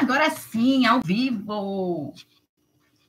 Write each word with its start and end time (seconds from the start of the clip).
agora 0.00 0.30
sim, 0.30 0.86
ao 0.86 1.02
vivo. 1.02 2.14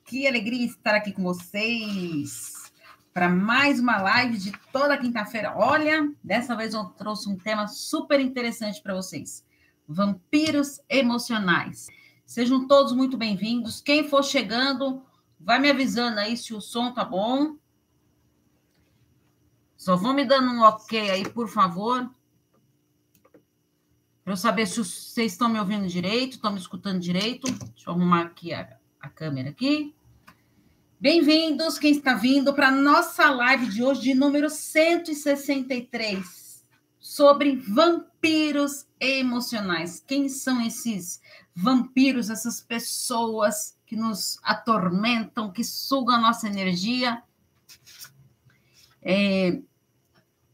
Que 0.03 0.27
alegria 0.27 0.65
estar 0.65 0.93
aqui 0.93 1.13
com 1.13 1.23
vocês 1.23 2.69
para 3.13 3.29
mais 3.29 3.79
uma 3.79 3.97
live 4.01 4.37
de 4.37 4.51
toda 4.73 4.97
quinta-feira. 4.97 5.53
Olha, 5.55 6.11
dessa 6.21 6.53
vez 6.53 6.73
eu 6.73 6.83
trouxe 6.83 7.29
um 7.29 7.37
tema 7.37 7.65
super 7.67 8.19
interessante 8.19 8.81
para 8.81 8.93
vocês: 8.93 9.45
vampiros 9.87 10.81
emocionais. 10.89 11.87
Sejam 12.25 12.67
todos 12.67 12.91
muito 12.91 13.17
bem-vindos. 13.17 13.79
Quem 13.79 14.09
for 14.09 14.21
chegando, 14.21 15.01
vai 15.39 15.59
me 15.59 15.69
avisando 15.69 16.19
aí 16.19 16.35
se 16.35 16.53
o 16.53 16.59
som 16.59 16.91
tá 16.91 17.05
bom. 17.05 17.55
Só 19.77 19.95
vão 19.95 20.13
me 20.13 20.25
dando 20.25 20.51
um 20.51 20.61
ok 20.61 21.09
aí, 21.09 21.27
por 21.29 21.47
favor. 21.47 22.09
Para 24.23 24.33
eu 24.33 24.37
saber 24.37 24.67
se 24.67 24.77
vocês 24.77 25.31
estão 25.31 25.49
me 25.49 25.57
ouvindo 25.57 25.87
direito, 25.87 26.33
estão 26.33 26.51
me 26.51 26.59
escutando 26.59 26.99
direito. 26.99 27.51
Deixa 27.51 27.89
eu 27.89 27.93
arrumar 27.93 28.21
aqui 28.21 28.53
a, 28.53 28.77
a 28.99 29.09
câmera 29.09 29.49
aqui. 29.49 29.95
Bem-vindos, 30.99 31.79
quem 31.79 31.93
está 31.93 32.13
vindo 32.13 32.53
para 32.53 32.67
a 32.67 32.71
nossa 32.71 33.31
live 33.31 33.65
de 33.65 33.83
hoje, 33.83 34.01
de 34.01 34.13
número 34.13 34.47
163, 34.47 36.63
sobre 36.99 37.55
vampiros 37.55 38.85
emocionais. 38.99 40.03
Quem 40.05 40.29
são 40.29 40.61
esses 40.61 41.19
vampiros, 41.55 42.29
essas 42.29 42.61
pessoas 42.61 43.75
que 43.87 43.95
nos 43.95 44.37
atormentam, 44.43 45.51
que 45.51 45.63
sugam 45.63 46.13
a 46.13 46.21
nossa 46.21 46.47
energia? 46.47 47.23
É, 49.01 49.59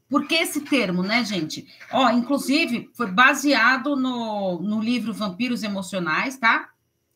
por 0.10 0.28
que 0.28 0.36
esse 0.36 0.62
termo, 0.62 1.04
né, 1.04 1.24
gente? 1.24 1.68
Ó, 1.92 2.10
inclusive, 2.10 2.90
foi 2.94 3.12
baseado 3.12 3.96
no, 3.96 4.62
no 4.62 4.82
livro 4.82 5.14
Vampiros 5.14 5.64
Emocionais, 5.64 6.38
tá? 6.38 6.70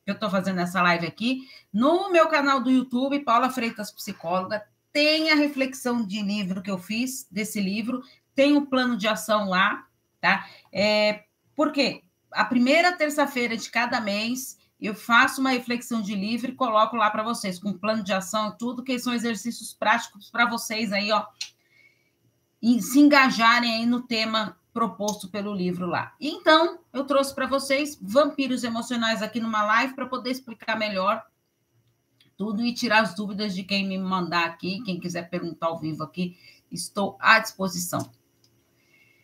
Eu 0.06 0.16
estou 0.16 0.30
fazendo 0.30 0.60
essa 0.60 0.82
live 0.82 1.08
aqui. 1.08 1.48
No 1.72 2.12
meu 2.12 2.28
canal 2.28 2.60
do 2.60 2.70
YouTube, 2.70 3.20
Paula 3.20 3.50
Freitas 3.50 3.92
Psicóloga, 3.92 4.64
tem 4.92 5.32
a 5.32 5.36
reflexão 5.36 6.06
de 6.06 6.22
livro 6.22 6.62
que 6.62 6.70
eu 6.70 6.78
fiz 6.78 7.28
desse 7.32 7.62
livro, 7.62 8.02
tem 8.36 8.54
o 8.54 8.60
um 8.60 8.66
plano 8.66 8.98
de 8.98 9.08
ação 9.08 9.48
lá, 9.48 9.86
tá? 10.20 10.46
É, 10.72 11.24
por 11.56 11.72
quê? 11.72 12.04
A 12.32 12.44
primeira 12.44 12.92
terça-feira 12.92 13.56
de 13.56 13.70
cada 13.70 14.02
mês 14.02 14.58
eu 14.82 14.96
faço 14.96 15.40
uma 15.40 15.52
reflexão 15.52 16.02
de 16.02 16.16
livro 16.16 16.52
e 16.52 16.56
coloco 16.56 16.96
lá 16.96 17.12
para 17.12 17.22
vocês, 17.22 17.60
com 17.60 17.72
plano 17.72 18.04
de 18.04 18.12
ação 18.12 18.50
e 18.50 18.58
tudo, 18.58 18.84
que 18.84 18.98
são 18.98 19.14
exercícios 19.14 19.74
práticos 19.74 20.32
para 20.32 20.48
vocês 20.48 20.92
aí, 20.92 21.12
ó, 21.12 21.24
e 22.62 22.82
se 22.82 23.00
engajarem 23.00 23.76
aí 23.76 23.86
no 23.86 24.02
tema 24.02 24.58
proposto 24.74 25.28
pelo 25.30 25.54
livro 25.54 25.86
lá. 25.86 26.14
Então, 26.20 26.80
eu 26.94 27.04
trouxe 27.04 27.34
para 27.34 27.48
vocês 27.48 27.98
vampiros 28.02 28.64
emocionais 28.64 29.22
aqui 29.22 29.40
numa 29.40 29.64
live 29.64 29.94
para 29.94 30.06
poder 30.06 30.32
explicar 30.32 30.78
melhor 30.78 31.24
tudo 32.38 32.66
e 32.66 32.74
tirar 32.74 33.02
as 33.02 33.14
dúvidas 33.14 33.54
de 33.54 33.64
quem 33.64 33.88
me 33.88 33.98
mandar 33.98 34.46
aqui, 34.46 34.82
quem 34.84 35.00
quiser 35.00 35.30
perguntar 35.30 35.68
ao 35.68 35.80
vivo 35.80 36.04
aqui, 36.04 36.38
estou 36.72 37.18
à 37.20 37.38
disposição. 37.40 38.00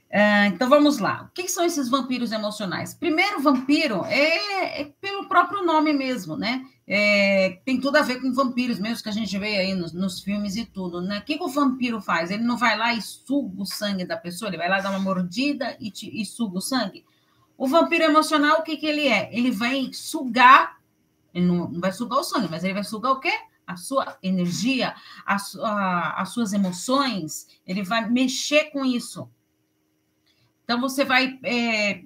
Uh, 0.10 0.48
então 0.54 0.70
vamos 0.70 1.00
lá. 1.00 1.24
O 1.24 1.34
que 1.34 1.48
são 1.50 1.66
esses 1.66 1.90
vampiros 1.90 2.32
emocionais? 2.32 2.94
Primeiro, 2.94 3.42
vampiro 3.42 4.06
é, 4.06 4.82
é 4.82 4.94
pelo 5.02 5.28
próprio 5.28 5.66
nome 5.66 5.94
mesmo, 5.94 6.38
né? 6.38 6.66
É, 6.88 7.60
tem 7.66 7.82
tudo 7.82 7.98
a 7.98 8.02
ver 8.02 8.22
com 8.22 8.32
vampiros 8.34 8.80
mesmo, 8.80 9.04
que 9.04 9.10
a 9.10 9.14
gente 9.14 9.38
vê 9.38 9.58
aí 9.58 9.74
nos, 9.74 9.92
nos 9.92 10.22
filmes 10.22 10.56
e 10.56 10.66
tudo, 10.66 11.02
né? 11.02 11.20
O 11.20 11.22
que, 11.24 11.38
que, 11.38 11.44
o 11.44 11.50
vampiro 11.50 12.00
faz? 12.00 12.32
Ele 12.32 12.44
não 12.44 12.58
vai 12.58 12.78
lá 12.78 12.94
e 12.94 13.02
suga 13.02 13.62
o 13.62 13.66
sangue 13.66 14.06
da 14.06 14.16
pessoa, 14.16 14.50
ele 14.50 14.58
vai 14.58 14.70
lá 14.70 14.80
dar 14.80 14.92
uma 14.92 15.00
mordida 15.00 15.76
e, 15.80 15.92
te, 15.92 16.10
e 16.10 16.26
suga 16.26 16.60
o 16.60 16.62
sangue. 16.62 17.06
O 17.58 17.68
vampiro 17.68 18.04
emocional, 18.04 18.60
o 18.60 18.64
que, 18.64 18.78
que 18.78 18.86
ele 18.86 19.08
é? 19.08 19.30
Ele 19.32 19.52
vai 19.52 19.92
sugar, 19.92 20.78
ele 21.34 21.46
não, 21.46 21.68
não 21.68 21.82
vai 21.82 21.92
sugar 21.92 22.20
o 22.20 22.24
sangue, 22.24 22.48
mas 22.50 22.64
ele 22.64 22.74
vai 22.74 22.84
sugar 22.84 23.12
o 23.12 23.20
quê? 23.20 23.34
A 23.66 23.76
sua 23.76 24.17
energia, 24.23 24.95
a, 25.26 25.38
a, 25.61 26.22
as 26.22 26.30
suas 26.30 26.54
emoções, 26.54 27.48
ele 27.66 27.84
vai 27.84 28.10
mexer 28.10 28.72
com 28.72 28.86
isso 28.86 29.30
então 30.67 30.82
você 30.82 31.06
vai, 31.06 31.40
é, 31.44 32.04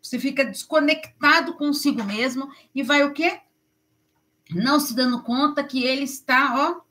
você 0.00 0.18
fica 0.18 0.42
desconectado 0.42 1.54
consigo 1.58 2.02
mesmo 2.02 2.50
e 2.74 2.82
vai 2.82 3.04
o 3.04 3.12
quê? 3.12 3.38
Não 4.50 4.80
se 4.80 4.94
dando 4.94 5.22
conta 5.22 5.62
que 5.62 5.82
ele 5.82 6.04
está, 6.04 6.54
ó, 6.56 6.88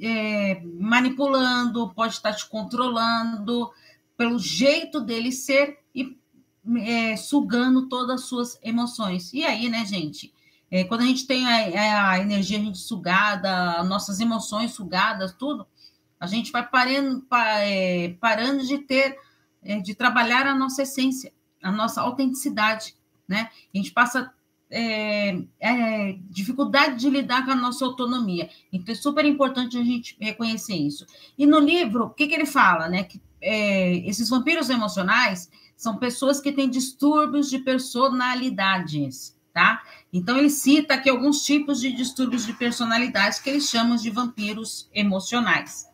é, 0.00 0.60
manipulando, 0.78 1.92
pode 1.94 2.14
estar 2.14 2.32
te 2.34 2.46
controlando 2.48 3.70
pelo 4.16 4.38
jeito 4.38 5.00
dele 5.00 5.32
ser 5.32 5.78
e 5.94 6.16
é, 6.78 7.16
sugando 7.16 7.88
todas 7.88 8.22
as 8.22 8.28
suas 8.28 8.58
emoções. 8.62 9.32
E 9.32 9.44
aí, 9.44 9.68
né, 9.68 9.84
gente? 9.84 10.32
É, 10.70 10.84
quando 10.84 11.02
a 11.02 11.06
gente 11.06 11.26
tem 11.26 11.46
a, 11.46 12.10
a, 12.10 12.18
energia 12.18 12.58
a 12.58 12.74
sugada, 12.74 13.82
nossas 13.84 14.20
emoções 14.20 14.72
sugadas, 14.72 15.34
tudo, 15.34 15.66
a 16.20 16.26
gente 16.26 16.52
vai 16.52 16.66
parando, 16.66 17.26
é, 17.60 18.16
parando 18.20 18.66
de 18.66 18.78
ter 18.78 19.18
é, 19.62 19.80
de 19.80 19.94
trabalhar 19.94 20.46
a 20.46 20.54
nossa 20.54 20.82
essência, 20.82 21.32
a 21.62 21.70
nossa 21.70 22.00
autenticidade, 22.00 22.96
né? 23.28 23.48
A 23.72 23.76
gente 23.76 23.92
passa 23.92 24.32
é, 24.72 25.38
é, 25.60 26.18
dificuldade 26.30 26.98
de 26.98 27.10
lidar 27.10 27.44
com 27.44 27.50
a 27.50 27.54
nossa 27.54 27.84
autonomia. 27.84 28.48
Então, 28.72 28.92
é 28.92 28.96
super 28.96 29.24
importante 29.26 29.78
a 29.78 29.84
gente 29.84 30.16
reconhecer 30.18 30.74
isso. 30.74 31.06
E 31.36 31.46
no 31.46 31.58
livro, 31.58 32.06
o 32.06 32.10
que, 32.10 32.26
que 32.26 32.34
ele 32.34 32.46
fala, 32.46 32.88
né? 32.88 33.04
Que 33.04 33.20
é, 33.40 33.96
esses 34.08 34.30
vampiros 34.30 34.70
emocionais 34.70 35.50
são 35.76 35.98
pessoas 35.98 36.40
que 36.40 36.52
têm 36.52 36.70
distúrbios 36.70 37.50
de 37.50 37.58
personalidades, 37.58 39.36
tá? 39.52 39.82
Então, 40.10 40.38
ele 40.38 40.48
cita 40.48 40.94
aqui 40.94 41.10
alguns 41.10 41.44
tipos 41.44 41.78
de 41.80 41.92
distúrbios 41.92 42.46
de 42.46 42.54
personalidade 42.54 43.42
que 43.42 43.50
eles 43.50 43.68
chamam 43.68 43.96
de 43.96 44.08
vampiros 44.08 44.88
emocionais 44.94 45.92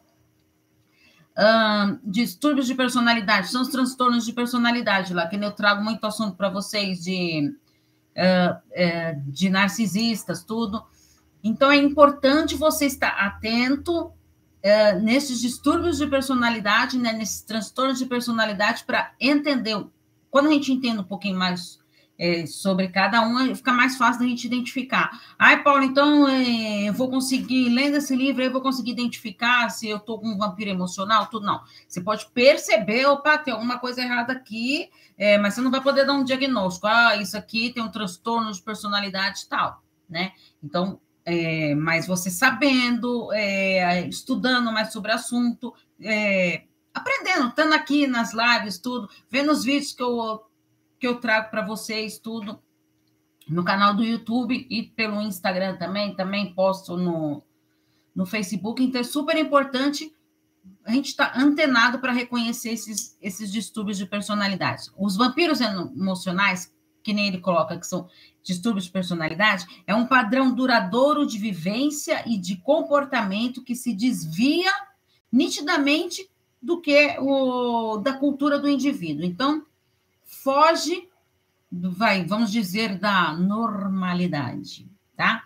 distúrbios 2.03 2.67
de 2.67 2.75
personalidade, 2.75 3.49
são 3.49 3.63
os 3.63 3.69
transtornos 3.69 4.25
de 4.25 4.33
personalidade 4.33 5.15
lá, 5.15 5.27
que 5.27 5.37
eu 5.37 5.53
trago 5.53 5.85
muito 5.85 6.05
assunto 6.05 6.37
para 6.37 6.49
vocês 6.49 7.05
de, 7.05 7.55
de 9.27 9.49
narcisistas, 9.49 10.43
tudo. 10.43 10.83
Então, 11.43 11.71
é 11.71 11.77
importante 11.77 12.57
você 12.57 12.87
estar 12.87 13.11
atento 13.11 14.07
uh, 14.07 15.01
nesses 15.03 15.41
distúrbios 15.41 15.99
de 15.99 16.07
personalidade, 16.07 16.99
né, 16.99 17.13
nesses 17.13 17.43
transtornos 17.43 17.99
de 17.99 18.07
personalidade, 18.07 18.85
para 18.85 19.13
entender. 19.21 19.85
Quando 20.31 20.49
a 20.49 20.53
gente 20.53 20.73
entende 20.73 20.99
um 20.99 21.05
pouquinho 21.05 21.39
mais 21.39 21.79
é, 22.19 22.45
sobre 22.47 22.89
cada 22.89 23.23
um, 23.23 23.55
fica 23.55 23.73
mais 23.73 23.97
fácil 23.97 24.23
da 24.23 24.27
gente 24.27 24.47
identificar. 24.47 25.11
Ai, 25.39 25.63
Paulo, 25.63 25.85
então 25.85 26.29
é, 26.29 26.89
eu 26.89 26.93
vou 26.93 27.09
conseguir, 27.09 27.69
lendo 27.69 27.97
esse 27.97 28.17
livro, 28.17 28.43
eu 28.43 28.51
vou 28.51 28.61
conseguir 28.61 28.91
identificar 28.91 29.69
se 29.71 29.89
eu 29.89 29.99
estou 29.99 30.19
com 30.19 30.29
um 30.29 30.37
vampiro 30.37 30.71
emocional, 30.71 31.27
tudo 31.27 31.47
não. 31.47 31.61
Você 31.87 32.01
pode 32.01 32.27
perceber, 32.31 33.07
opa, 33.07 33.39
tem 33.39 33.55
alguma 33.55 33.79
coisa 33.79 34.03
errada 34.03 34.33
aqui, 34.33 34.91
é, 35.17 35.39
mas 35.39 35.55
você 35.55 35.61
não 35.61 35.71
vai 35.71 35.81
poder 35.81 36.05
dar 36.05 36.15
um 36.15 36.25
diagnóstico. 36.25 36.89
Ah, 36.89 37.17
isso 37.17 37.37
aqui 37.37 37.73
tem 37.73 37.83
um 37.83 37.91
transtorno 37.91 38.53
de 38.53 38.61
personalidade 38.61 39.43
e 39.43 39.49
tal, 39.49 39.83
né? 40.09 40.33
Então, 40.63 41.01
é, 41.25 41.75
mas 41.75 42.07
você 42.07 42.31
sabendo, 42.31 43.33
é, 43.33 44.01
estudando 44.09 44.73
mais 44.73 44.93
sobre 44.93 45.13
o 45.13 45.15
assunto, 45.15 45.75
é, 46.01 46.63
aprendendo, 46.93 47.49
estando 47.49 47.75
aqui 47.75 48.07
nas 48.07 48.33
lives, 48.33 48.79
tudo, 48.79 49.09
vendo 49.31 49.53
os 49.53 49.63
vídeos 49.63 49.93
que 49.93 50.03
eu 50.03 50.48
que 50.99 51.07
eu 51.07 51.21
trago 51.21 51.51
para 51.51 51.65
vocês 51.65 52.19
tudo 52.19 52.61
no 53.49 53.65
canal 53.65 53.95
do 53.95 54.05
YouTube 54.05 54.67
e 54.69 54.83
pelo 54.83 55.23
Instagram 55.23 55.77
também, 55.77 56.15
também 56.15 56.53
posto 56.53 56.97
no, 56.97 57.43
no 58.15 58.27
Facebook. 58.27 58.83
Então 58.83 59.01
é 59.01 59.05
super 59.05 59.37
importante 59.37 60.13
a 60.85 60.93
gente 60.93 61.07
estar 61.07 61.33
tá 61.33 61.41
antenado 61.41 61.99
para 61.99 62.13
reconhecer 62.13 62.71
esses, 62.71 63.17
esses 63.21 63.51
distúrbios 63.51 63.97
de 63.97 64.07
personalidade. 64.07 64.91
Os 64.97 65.17
vampiros 65.17 65.61
emocionais, 65.61 66.73
que 67.03 67.13
nem 67.13 67.29
ele 67.29 67.39
coloca 67.39 67.79
que 67.79 67.87
são 67.87 68.09
distúrbios 68.43 68.85
de 68.87 68.91
personalidade, 68.91 69.67
é 69.87 69.95
um 69.95 70.07
padrão 70.07 70.55
duradouro 70.55 71.27
de 71.27 71.39
vivência 71.39 72.23
e 72.27 72.37
de 72.39 72.57
comportamento 72.57 73.63
que 73.63 73.75
se 73.75 73.95
desvia 73.95 74.71
nitidamente 75.31 76.29
do 76.61 76.81
que 76.81 77.17
o 77.21 77.99
da 77.99 78.15
cultura 78.15 78.59
do 78.59 78.69
indivíduo. 78.69 79.25
Então, 79.25 79.65
foge, 80.49 81.07
vai, 81.71 82.25
vamos 82.25 82.51
dizer, 82.51 82.99
da 82.99 83.35
normalidade, 83.35 84.91
tá? 85.15 85.45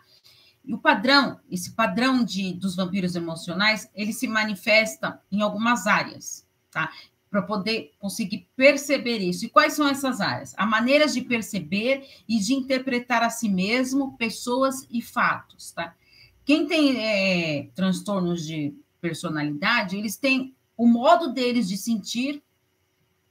E 0.65 0.73
o 0.73 0.79
padrão, 0.79 1.41
esse 1.51 1.73
padrão 1.73 2.23
de, 2.23 2.53
dos 2.53 2.77
vampiros 2.77 3.17
emocionais, 3.17 3.91
ele 3.97 4.13
se 4.13 4.29
manifesta 4.29 5.21
em 5.33 5.43
algumas 5.43 5.89
áreas, 5.89 6.47
tá? 6.71 6.89
Para 7.29 7.43
poder 7.43 7.91
conseguir 7.99 8.49
perceber 8.55 9.19
isso. 9.19 9.45
E 9.45 9.49
quais 9.49 9.73
são 9.73 9.89
essas 9.89 10.21
áreas? 10.21 10.55
Há 10.57 10.65
maneiras 10.65 11.13
de 11.13 11.23
perceber 11.23 12.07
e 12.29 12.39
de 12.39 12.55
interpretar 12.55 13.25
a 13.25 13.31
si 13.31 13.49
mesmo, 13.49 14.17
pessoas 14.17 14.87
e 14.89 15.03
fatos, 15.03 15.73
tá? 15.73 15.97
Quem 16.45 16.65
tem 16.69 16.97
é, 16.97 17.71
transtornos 17.75 18.47
de 18.47 18.73
personalidade, 19.01 19.97
eles 19.97 20.17
têm 20.17 20.55
o 20.77 20.87
modo 20.87 21.33
deles 21.33 21.69
de 21.69 21.77
sentir 21.77 22.41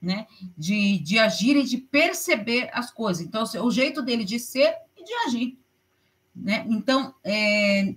né? 0.01 0.25
De, 0.57 0.98
de 1.00 1.19
agir 1.19 1.56
e 1.56 1.63
de 1.63 1.77
perceber 1.77 2.69
as 2.74 2.92
coisas. 2.92 3.24
Então, 3.24 3.44
o 3.44 3.71
jeito 3.71 4.01
dele 4.01 4.24
de 4.24 4.39
ser 4.39 4.75
e 4.98 5.03
de 5.03 5.13
agir. 5.25 5.59
Né? 6.36 6.65
Então, 6.69 7.13
é, 7.24 7.94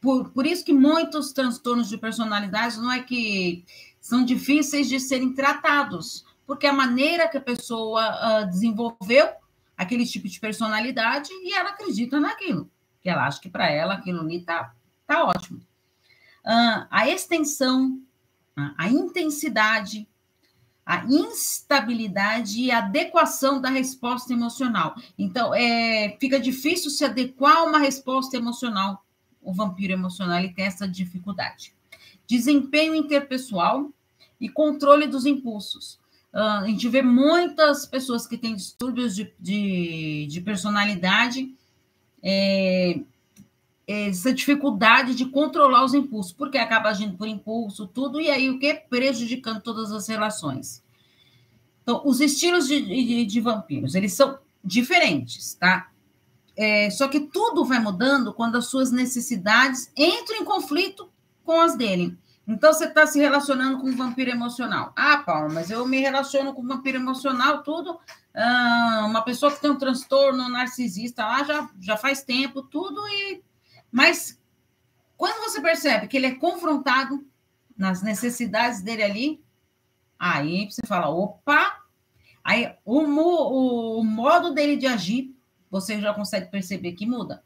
por, 0.00 0.30
por 0.30 0.46
isso 0.46 0.64
que 0.64 0.72
muitos 0.72 1.32
transtornos 1.32 1.88
de 1.88 1.98
personalidade 1.98 2.78
não 2.78 2.90
é 2.90 3.02
que 3.02 3.64
são 4.00 4.24
difíceis 4.24 4.88
de 4.88 4.98
serem 4.98 5.34
tratados, 5.34 6.24
porque 6.46 6.66
a 6.66 6.72
maneira 6.72 7.28
que 7.28 7.36
a 7.36 7.42
pessoa 7.42 8.42
uh, 8.42 8.46
desenvolveu 8.46 9.28
aquele 9.76 10.06
tipo 10.06 10.26
de 10.28 10.40
personalidade 10.40 11.30
e 11.30 11.52
ela 11.52 11.70
acredita 11.70 12.18
naquilo, 12.18 12.70
que 13.00 13.08
ela 13.08 13.26
acha 13.26 13.40
que 13.40 13.50
para 13.50 13.70
ela 13.70 13.94
aquilo 13.94 14.20
ali 14.20 14.38
está 14.38 14.74
tá 15.06 15.24
ótimo. 15.24 15.58
Uh, 16.44 16.86
a 16.90 17.08
extensão, 17.08 18.00
a 18.76 18.88
intensidade, 18.88 20.08
a 20.88 21.04
instabilidade 21.04 22.62
e 22.62 22.70
adequação 22.70 23.60
da 23.60 23.68
resposta 23.68 24.32
emocional. 24.32 24.94
Então, 25.18 25.54
é, 25.54 26.16
fica 26.18 26.40
difícil 26.40 26.90
se 26.90 27.04
adequar 27.04 27.58
a 27.58 27.64
uma 27.64 27.78
resposta 27.78 28.38
emocional. 28.38 29.04
O 29.42 29.52
vampiro 29.52 29.92
emocional 29.92 30.38
ele 30.38 30.54
tem 30.54 30.64
essa 30.64 30.88
dificuldade. 30.88 31.74
Desempenho 32.26 32.94
interpessoal 32.94 33.90
e 34.40 34.48
controle 34.48 35.06
dos 35.06 35.26
impulsos. 35.26 36.00
Uh, 36.32 36.62
a 36.62 36.66
gente 36.66 36.88
vê 36.88 37.02
muitas 37.02 37.84
pessoas 37.84 38.26
que 38.26 38.38
têm 38.38 38.56
distúrbios 38.56 39.14
de, 39.14 39.30
de, 39.38 40.26
de 40.30 40.40
personalidade, 40.40 41.54
é, 42.22 42.98
essa 43.88 44.34
dificuldade 44.34 45.14
de 45.14 45.24
controlar 45.24 45.82
os 45.82 45.94
impulsos, 45.94 46.30
porque 46.30 46.58
acaba 46.58 46.90
agindo 46.90 47.16
por 47.16 47.26
impulso, 47.26 47.86
tudo, 47.86 48.20
e 48.20 48.30
aí 48.30 48.50
o 48.50 48.58
que? 48.58 48.74
Prejudicando 48.74 49.62
todas 49.62 49.90
as 49.90 50.06
relações. 50.06 50.82
Então, 51.82 52.02
os 52.04 52.20
estilos 52.20 52.68
de, 52.68 52.82
de, 52.82 53.24
de 53.24 53.40
vampiros, 53.40 53.94
eles 53.94 54.12
são 54.12 54.38
diferentes, 54.62 55.54
tá? 55.54 55.88
É, 56.54 56.90
só 56.90 57.08
que 57.08 57.20
tudo 57.20 57.64
vai 57.64 57.78
mudando 57.78 58.34
quando 58.34 58.58
as 58.58 58.66
suas 58.66 58.92
necessidades 58.92 59.90
entram 59.96 60.42
em 60.42 60.44
conflito 60.44 61.08
com 61.42 61.58
as 61.58 61.74
dele. 61.74 62.14
Então, 62.46 62.72
você 62.72 62.86
está 62.86 63.06
se 63.06 63.18
relacionando 63.18 63.78
com 63.78 63.88
um 63.88 63.96
vampiro 63.96 64.30
emocional. 64.30 64.92
Ah, 64.96 65.18
Paulo, 65.18 65.52
mas 65.52 65.70
eu 65.70 65.86
me 65.86 65.98
relaciono 65.98 66.52
com 66.52 66.60
um 66.60 66.66
vampiro 66.66 66.98
emocional, 66.98 67.62
tudo. 67.62 67.98
Ah, 68.34 69.04
uma 69.06 69.22
pessoa 69.22 69.50
que 69.50 69.60
tem 69.60 69.70
um 69.70 69.78
transtorno 69.78 70.46
narcisista 70.48 71.24
lá 71.24 71.42
já, 71.44 71.70
já 71.80 71.96
faz 71.96 72.22
tempo, 72.22 72.62
tudo. 72.62 73.00
e 73.08 73.47
Mas 73.90 74.40
quando 75.16 75.40
você 75.40 75.60
percebe 75.60 76.06
que 76.06 76.16
ele 76.16 76.26
é 76.26 76.34
confrontado 76.34 77.26
nas 77.76 78.02
necessidades 78.02 78.82
dele 78.82 79.02
ali, 79.02 79.44
aí 80.18 80.70
você 80.70 80.80
fala: 80.86 81.08
opa! 81.08 81.84
Aí 82.42 82.74
o, 82.84 83.00
o, 83.00 84.00
o 84.00 84.04
modo 84.04 84.54
dele 84.54 84.76
de 84.76 84.86
agir, 84.86 85.34
você 85.70 86.00
já 86.00 86.14
consegue 86.14 86.50
perceber 86.50 86.92
que 86.92 87.06
muda. 87.06 87.44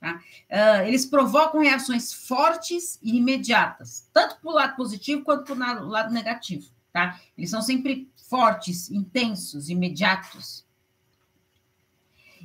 Tá? 0.00 0.22
Uh, 0.50 0.86
eles 0.86 1.04
provocam 1.04 1.60
reações 1.60 2.12
fortes 2.12 2.98
e 3.02 3.18
imediatas, 3.18 4.08
tanto 4.12 4.40
para 4.40 4.50
o 4.50 4.54
lado 4.54 4.76
positivo 4.76 5.22
quanto 5.22 5.54
para 5.54 5.82
o 5.82 5.88
lado 5.88 6.12
negativo. 6.12 6.70
Tá? 6.92 7.20
Eles 7.36 7.50
são 7.50 7.60
sempre 7.60 8.10
fortes, 8.28 8.90
intensos, 8.90 9.68
imediatos. 9.68 10.64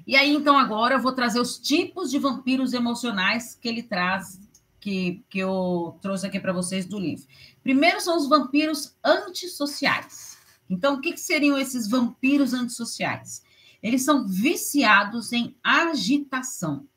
E 0.05 0.15
aí, 0.15 0.33
então, 0.33 0.57
agora 0.57 0.95
eu 0.95 1.01
vou 1.01 1.13
trazer 1.13 1.39
os 1.39 1.57
tipos 1.57 2.11
de 2.11 2.19
vampiros 2.19 2.73
emocionais 2.73 3.55
que 3.55 3.67
ele 3.67 3.81
traz, 3.81 4.39
que, 4.79 5.23
que 5.29 5.39
eu 5.39 5.97
trouxe 6.01 6.27
aqui 6.27 6.39
para 6.39 6.53
vocês 6.53 6.85
do 6.85 6.99
livro. 6.99 7.25
Primeiro 7.63 7.99
são 7.99 8.17
os 8.17 8.27
vampiros 8.27 8.95
antissociais. 9.03 10.37
Então, 10.69 10.95
o 10.95 11.01
que, 11.01 11.13
que 11.13 11.19
seriam 11.19 11.57
esses 11.57 11.87
vampiros 11.87 12.53
antissociais? 12.53 13.43
Eles 13.81 14.03
são 14.03 14.27
viciados 14.27 15.31
em 15.31 15.55
agitação 15.63 16.87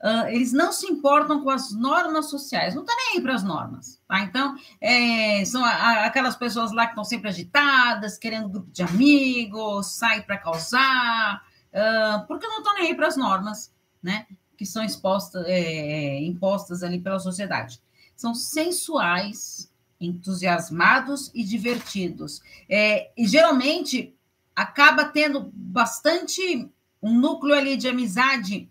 Uh, 0.00 0.28
eles 0.28 0.52
não 0.52 0.70
se 0.70 0.86
importam 0.86 1.42
com 1.42 1.50
as 1.50 1.72
normas 1.72 2.30
sociais, 2.30 2.72
não 2.72 2.82
estão 2.82 2.96
tá 2.96 3.02
nem 3.02 3.16
aí 3.16 3.20
para 3.20 3.34
as 3.34 3.42
normas. 3.42 4.00
Tá? 4.06 4.20
Então, 4.20 4.56
é, 4.80 5.44
são 5.44 5.64
a, 5.64 5.70
a, 5.70 6.06
aquelas 6.06 6.36
pessoas 6.36 6.70
lá 6.72 6.86
que 6.86 6.92
estão 6.92 7.04
sempre 7.04 7.28
agitadas, 7.28 8.16
querendo 8.16 8.48
grupo 8.48 8.70
de 8.70 8.82
amigos, 8.82 9.96
saem 9.96 10.22
para 10.22 10.38
causar, 10.38 11.42
uh, 11.72 12.26
porque 12.26 12.46
não 12.46 12.58
estão 12.58 12.74
nem 12.74 12.88
aí 12.88 12.94
para 12.94 13.06
as 13.06 13.16
normas, 13.16 13.72
né? 14.02 14.26
Que 14.56 14.66
são 14.66 14.84
expostas, 14.84 15.44
é, 15.46 16.20
impostas 16.20 16.82
ali 16.82 17.00
pela 17.00 17.18
sociedade. 17.18 17.80
São 18.16 18.34
sensuais, 18.34 19.70
entusiasmados 20.00 21.30
e 21.34 21.44
divertidos. 21.44 22.42
É, 22.68 23.10
e 23.16 23.26
geralmente 23.26 24.14
acaba 24.54 25.04
tendo 25.04 25.50
bastante 25.54 26.68
um 27.00 27.14
núcleo 27.18 27.54
ali 27.54 27.76
de 27.76 27.88
amizade 27.88 28.68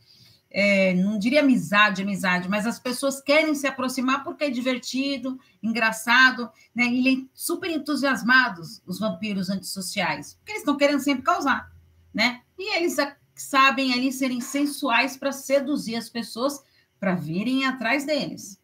é, 0.49 0.93
não 0.93 1.19
diria 1.19 1.41
amizade, 1.41 2.01
amizade, 2.01 2.49
mas 2.49 2.65
as 2.65 2.79
pessoas 2.79 3.21
querem 3.21 3.53
se 3.53 3.67
aproximar 3.67 4.23
porque 4.23 4.45
é 4.45 4.49
divertido, 4.49 5.39
engraçado, 5.61 6.49
né? 6.73 6.85
E 6.85 7.07
é 7.07 7.25
super 7.33 7.69
entusiasmados, 7.69 8.81
os 8.85 8.99
vampiros 8.99 9.49
antissociais, 9.49 10.35
porque 10.35 10.53
eles 10.53 10.61
estão 10.61 10.77
querendo 10.77 11.01
sempre 11.01 11.23
causar, 11.23 11.71
né? 12.13 12.41
E 12.57 12.75
eles 12.77 12.95
sabem 13.35 13.93
ali 13.93 14.11
serem 14.11 14.41
sensuais 14.41 15.15
para 15.15 15.31
seduzir 15.31 15.95
as 15.95 16.09
pessoas 16.09 16.63
para 16.99 17.15
virem 17.15 17.65
atrás 17.65 18.05
deles. 18.05 18.59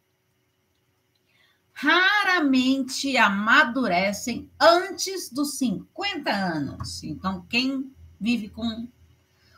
Raramente 1.71 3.17
amadurecem 3.17 4.49
antes 4.59 5.31
dos 5.31 5.57
50 5.57 6.31
anos. 6.31 7.03
Então, 7.03 7.45
quem 7.49 7.91
vive 8.19 8.49
com 8.49 8.87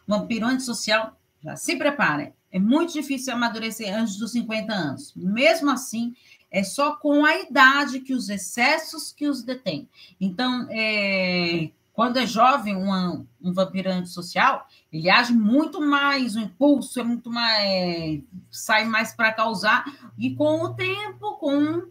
vampiro 0.07 0.45
antissocial 0.45 1.19
já 1.43 1.55
se 1.55 1.75
preparem. 1.75 2.33
É 2.51 2.59
muito 2.59 2.93
difícil 2.93 3.33
amadurecer 3.33 3.93
antes 3.93 4.17
dos 4.17 4.31
50 4.31 4.73
anos. 4.73 5.13
Mesmo 5.15 5.69
assim, 5.69 6.15
é 6.49 6.63
só 6.63 6.95
com 6.95 7.25
a 7.25 7.37
idade 7.37 7.99
que 7.99 8.13
os 8.13 8.29
excessos 8.29 9.11
que 9.11 9.27
os 9.27 9.43
detêm. 9.43 9.89
Então, 10.19 10.65
é, 10.69 11.69
quando 11.95 12.17
é 12.17 12.27
jovem, 12.27 12.75
um, 12.75 13.25
um 13.41 13.53
vampiro 13.53 13.89
antissocial, 13.89 14.67
ele 14.91 15.09
age 15.09 15.31
muito 15.31 15.79
mais, 15.79 16.35
o 16.35 16.39
impulso 16.39 16.99
é 16.99 17.03
muito 17.03 17.31
mais, 17.31 18.21
sai 18.51 18.83
mais 18.83 19.13
para 19.13 19.31
causar, 19.31 19.85
e 20.17 20.35
com 20.35 20.61
o 20.61 20.73
tempo, 20.73 21.37
com 21.37 21.87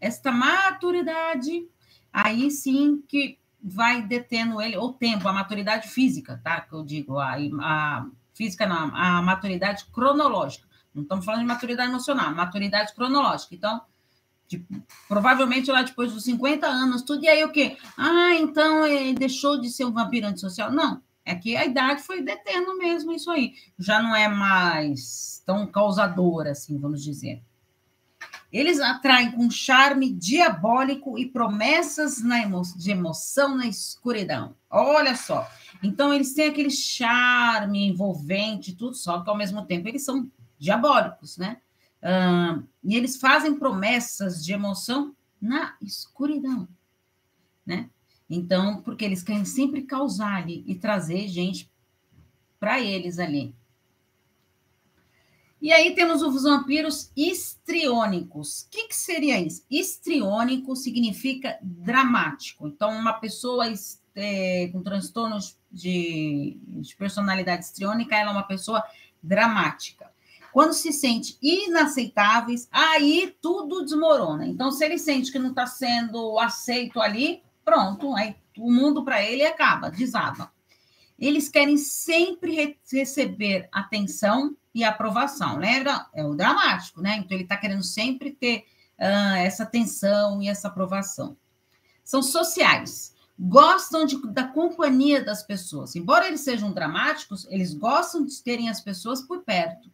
esta 0.00 0.30
maturidade, 0.30 1.66
aí 2.12 2.48
sim 2.48 3.02
que 3.08 3.38
vai 3.60 4.02
detendo 4.02 4.60
ele, 4.60 4.76
o 4.76 4.92
tempo, 4.92 5.26
a 5.26 5.32
maturidade 5.32 5.88
física, 5.88 6.40
tá? 6.42 6.60
Que 6.60 6.72
eu 6.72 6.84
digo, 6.84 7.18
a, 7.18 7.34
a 7.60 8.06
física 8.32 8.66
não, 8.66 8.94
a 8.94 9.20
maturidade 9.20 9.84
cronológica. 9.92 10.68
Não 10.94 11.02
estamos 11.02 11.24
falando 11.24 11.40
de 11.40 11.46
maturidade 11.46 11.90
emocional, 11.90 12.32
maturidade 12.34 12.94
cronológica. 12.94 13.54
Então, 13.54 13.80
provavelmente 15.08 15.70
lá 15.70 15.82
depois 15.82 16.12
dos 16.12 16.24
50 16.24 16.66
anos, 16.66 17.02
tudo, 17.02 17.24
e 17.24 17.28
aí 17.28 17.44
o 17.44 17.52
quê? 17.52 17.76
Ah, 17.96 18.34
então 18.34 18.86
ele 18.86 19.14
deixou 19.14 19.60
de 19.60 19.70
ser 19.70 19.84
um 19.84 19.92
vampiro 19.92 20.26
antissocial. 20.26 20.70
Não, 20.72 21.02
é 21.24 21.34
que 21.34 21.56
a 21.56 21.64
idade 21.64 22.02
foi 22.02 22.22
detendo 22.22 22.76
mesmo 22.76 23.12
isso 23.12 23.30
aí. 23.30 23.54
Já 23.78 24.02
não 24.02 24.14
é 24.14 24.28
mais 24.28 25.42
tão 25.46 25.66
causadora, 25.66 26.50
assim, 26.50 26.78
vamos 26.78 27.02
dizer. 27.02 27.42
Eles 28.52 28.80
atraem 28.80 29.32
com 29.32 29.50
charme 29.50 30.12
diabólico 30.12 31.18
e 31.18 31.26
promessas 31.26 32.22
emo 32.22 32.60
de 32.76 32.90
emoção 32.90 33.56
na 33.56 33.66
escuridão. 33.66 34.54
Olha 34.68 35.16
só. 35.16 35.48
Então, 35.82 36.12
eles 36.12 36.34
têm 36.34 36.48
aquele 36.48 36.70
charme 36.70 37.86
envolvente, 37.86 38.76
tudo, 38.76 38.94
só 38.94 39.22
que 39.22 39.30
ao 39.30 39.36
mesmo 39.36 39.64
tempo 39.64 39.88
eles 39.88 40.04
são 40.04 40.30
diabólicos, 40.58 41.38
né? 41.38 41.58
Uh, 42.02 42.66
e 42.82 42.96
eles 42.96 43.16
fazem 43.16 43.54
promessas 43.58 44.44
de 44.44 44.52
emoção 44.52 45.14
na 45.40 45.76
escuridão, 45.80 46.68
né? 47.64 47.88
Então, 48.28 48.82
porque 48.82 49.04
eles 49.04 49.22
querem 49.22 49.44
sempre 49.44 49.82
causar 49.82 50.42
ali 50.42 50.64
e 50.66 50.74
trazer 50.74 51.28
gente 51.28 51.70
para 52.58 52.80
eles 52.80 53.18
ali. 53.18 53.54
E 55.60 55.70
aí 55.70 55.94
temos 55.94 56.22
os 56.22 56.42
vampiros 56.42 57.12
histriônicos. 57.16 58.62
O 58.62 58.70
que, 58.70 58.88
que 58.88 58.96
seria 58.96 59.40
isso? 59.40 59.64
Histriônico 59.70 60.74
significa 60.74 61.56
dramático. 61.62 62.66
Então, 62.66 62.90
uma 62.90 63.12
pessoa 63.12 63.66
é, 64.14 64.68
com 64.72 64.82
transtornos 64.82 65.56
de, 65.70 66.58
de 66.66 66.96
personalidade 66.96 67.64
histriônica, 67.64 68.16
ela 68.16 68.30
é 68.30 68.32
uma 68.32 68.42
pessoa 68.42 68.82
dramática. 69.22 70.11
Quando 70.52 70.72
se 70.74 70.92
sente 70.92 71.38
inaceitáveis, 71.40 72.68
aí 72.70 73.34
tudo 73.40 73.82
desmorona. 73.82 74.46
Então, 74.46 74.70
se 74.70 74.84
ele 74.84 74.98
sente 74.98 75.32
que 75.32 75.38
não 75.38 75.50
está 75.50 75.66
sendo 75.66 76.38
aceito 76.38 77.00
ali, 77.00 77.42
pronto, 77.64 78.14
aí 78.14 78.36
o 78.58 78.70
mundo 78.70 79.04
para 79.04 79.22
ele 79.22 79.44
acaba, 79.44 79.90
desaba. 79.90 80.52
Eles 81.18 81.48
querem 81.48 81.78
sempre 81.78 82.54
re 82.54 82.78
receber 82.90 83.68
atenção 83.72 84.56
e 84.74 84.84
aprovação. 84.84 85.56
Lembra? 85.56 86.06
É 86.12 86.24
o 86.24 86.34
dramático, 86.34 87.00
né? 87.00 87.16
Então, 87.16 87.36
ele 87.36 87.44
está 87.44 87.56
querendo 87.56 87.84
sempre 87.84 88.32
ter 88.32 88.66
uh, 88.98 89.36
essa 89.36 89.62
atenção 89.62 90.42
e 90.42 90.48
essa 90.48 90.68
aprovação. 90.68 91.36
São 92.04 92.22
sociais 92.22 93.12
gostam 93.38 94.04
de, 94.04 94.20
da 94.28 94.44
companhia 94.44 95.22
das 95.24 95.42
pessoas. 95.42 95.96
Embora 95.96 96.28
eles 96.28 96.42
sejam 96.42 96.72
dramáticos, 96.72 97.46
eles 97.48 97.74
gostam 97.74 98.24
de 98.24 98.42
terem 98.42 98.68
as 98.68 98.80
pessoas 98.80 99.22
por 99.22 99.42
perto. 99.42 99.90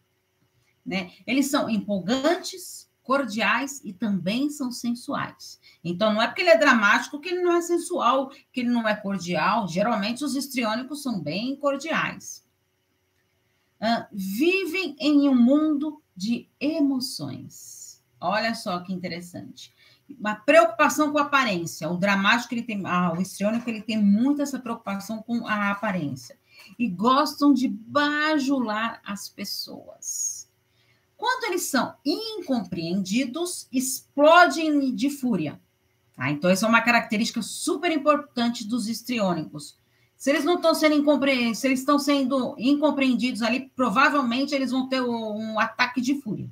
Né? 0.89 1.11
Eles 1.27 1.51
são 1.51 1.69
empolgantes, 1.69 2.89
cordiais 3.03 3.79
e 3.83 3.93
também 3.93 4.49
são 4.49 4.71
sensuais. 4.71 5.59
Então, 5.83 6.13
não 6.13 6.21
é 6.21 6.27
porque 6.27 6.41
ele 6.41 6.49
é 6.49 6.57
dramático 6.57 7.19
que 7.19 7.29
ele 7.29 7.43
não 7.43 7.53
é 7.53 7.61
sensual, 7.61 8.29
que 8.51 8.61
ele 8.61 8.69
não 8.69 8.87
é 8.87 8.95
cordial. 8.95 9.67
Geralmente, 9.67 10.23
os 10.23 10.35
histriônicos 10.35 11.03
são 11.03 11.21
bem 11.21 11.55
cordiais. 11.55 12.43
Uh, 13.79 14.05
vivem 14.11 14.95
em 14.99 15.29
um 15.29 15.35
mundo 15.35 16.01
de 16.15 16.49
emoções. 16.59 18.03
Olha 18.19 18.55
só 18.55 18.79
que 18.79 18.91
interessante. 18.91 19.71
Uma 20.19 20.35
preocupação 20.35 21.11
com 21.11 21.19
a 21.19 21.23
aparência. 21.23 21.89
O 21.89 21.97
dramático, 21.97 22.53
ele 22.53 22.63
tem, 22.63 22.81
ah, 22.85 23.13
o 23.15 23.21
histriônico, 23.21 23.69
ele 23.69 23.81
tem 23.81 24.01
muito 24.01 24.41
essa 24.41 24.57
preocupação 24.57 25.21
com 25.21 25.45
a 25.47 25.71
aparência. 25.71 26.37
E 26.77 26.87
gostam 26.87 27.53
de 27.53 27.67
bajular 27.67 29.01
as 29.03 29.29
pessoas 29.29 30.38
quando 31.19 31.51
eles 31.51 31.63
são 31.63 31.93
incompreendidos, 32.05 33.67
explodem 33.73 34.95
de 34.95 35.09
fúria. 35.09 35.59
Tá? 36.15 36.31
Então, 36.31 36.49
essa 36.49 36.65
é 36.65 36.69
uma 36.69 36.81
característica 36.81 37.41
super 37.41 37.91
importante 37.91 38.65
dos 38.65 38.87
histriônicos. 38.87 39.77
Se 40.15 40.29
eles 40.29 40.45
não 40.45 40.55
estão 40.55 40.73
sendo 40.73 40.95
incompreendidos, 40.95 41.59
se 41.59 41.67
eles 41.67 41.81
estão 41.81 41.99
sendo 41.99 42.55
incompreendidos 42.57 43.41
ali, 43.41 43.69
provavelmente 43.75 44.55
eles 44.55 44.71
vão 44.71 44.87
ter 44.87 45.01
um 45.01 45.59
ataque 45.59 45.99
de 45.99 46.21
fúria. 46.21 46.49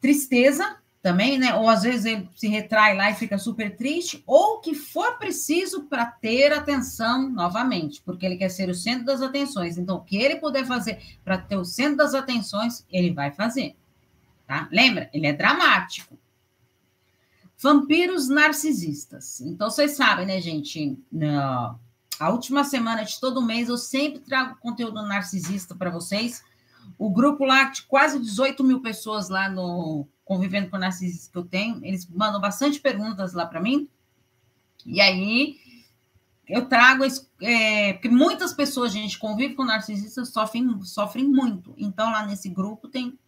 Tristeza, 0.00 0.81
também, 1.02 1.36
né? 1.36 1.54
Ou 1.56 1.68
às 1.68 1.82
vezes 1.82 2.04
ele 2.04 2.28
se 2.36 2.46
retrai 2.46 2.96
lá 2.96 3.10
e 3.10 3.14
fica 3.14 3.36
super 3.36 3.76
triste, 3.76 4.22
ou 4.24 4.60
que 4.60 4.74
for 4.74 5.18
preciso 5.18 5.82
para 5.84 6.06
ter 6.06 6.52
atenção 6.52 7.28
novamente, 7.28 8.00
porque 8.02 8.24
ele 8.24 8.36
quer 8.36 8.48
ser 8.48 8.70
o 8.70 8.74
centro 8.74 9.04
das 9.04 9.20
atenções. 9.20 9.76
Então, 9.76 9.96
o 9.96 10.00
que 10.00 10.16
ele 10.16 10.36
puder 10.36 10.64
fazer 10.64 11.02
para 11.24 11.36
ter 11.36 11.56
o 11.56 11.64
centro 11.64 11.96
das 11.96 12.14
atenções, 12.14 12.86
ele 12.90 13.12
vai 13.12 13.32
fazer. 13.32 13.74
Tá? 14.46 14.68
Lembra? 14.70 15.10
Ele 15.12 15.26
é 15.26 15.32
dramático. 15.32 16.16
Vampiros 17.58 18.28
narcisistas. 18.28 19.40
Então, 19.40 19.68
vocês 19.70 19.92
sabem, 19.92 20.26
né, 20.26 20.40
gente? 20.40 20.96
Na 21.10 21.76
a 22.22 22.30
última 22.30 22.62
semana 22.62 23.02
de 23.02 23.18
todo 23.18 23.42
mês 23.42 23.68
eu 23.68 23.76
sempre 23.76 24.20
trago 24.20 24.56
conteúdo 24.60 25.02
narcisista 25.02 25.74
para 25.74 25.90
vocês. 25.90 26.44
O 26.98 27.10
grupo 27.10 27.44
lá 27.44 27.64
de 27.64 27.82
quase 27.82 28.18
18 28.18 28.62
mil 28.64 28.80
pessoas 28.80 29.28
lá 29.28 29.48
no 29.48 30.06
convivendo 30.24 30.70
com 30.70 30.78
narcisistas 30.78 31.28
que 31.28 31.36
eu 31.36 31.44
tenho, 31.44 31.84
eles 31.84 32.08
mandam 32.08 32.40
bastante 32.40 32.80
perguntas 32.80 33.32
lá 33.32 33.44
para 33.44 33.60
mim. 33.60 33.88
E 34.86 35.00
aí 35.00 35.56
eu 36.48 36.66
trago 36.66 37.04
é, 37.40 37.94
porque 37.94 38.08
muitas 38.08 38.52
pessoas, 38.52 38.92
gente, 38.92 39.18
convive 39.18 39.54
com 39.54 39.64
narcisistas, 39.64 40.28
sofrem, 40.30 40.82
sofrem 40.82 41.26
muito. 41.26 41.74
Então, 41.76 42.10
lá 42.10 42.26
nesse 42.26 42.48
grupo 42.48 42.88
tem 42.88 43.18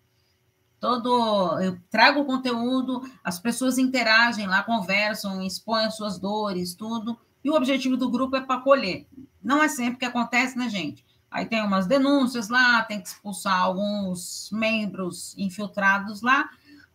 todo. 0.81 1.59
Eu 1.61 1.79
trago 1.91 2.21
o 2.21 2.25
conteúdo, 2.27 3.03
as 3.23 3.39
pessoas 3.39 3.79
interagem 3.79 4.47
lá, 4.47 4.63
conversam, 4.63 5.43
expõem 5.43 5.87
as 5.87 5.97
suas 5.97 6.19
dores, 6.19 6.75
tudo. 6.75 7.19
E 7.43 7.51
o 7.51 7.55
objetivo 7.55 7.97
do 7.97 8.11
grupo 8.11 8.37
é 8.37 8.41
para 8.41 8.57
acolher. 8.57 9.07
Não 9.43 9.63
é 9.63 9.69
sempre 9.69 9.99
que 9.99 10.05
acontece, 10.05 10.59
né, 10.59 10.69
gente? 10.69 11.05
Aí 11.35 11.47
tem 11.47 11.61
umas 11.61 11.89
denúncias 11.89 12.49
lá, 12.49 12.85
tem 12.85 13.01
que 13.01 13.09
expulsar 13.09 13.59
alguns 13.59 14.49
membros 14.53 15.35
infiltrados 15.37 16.23
lá, 16.23 16.49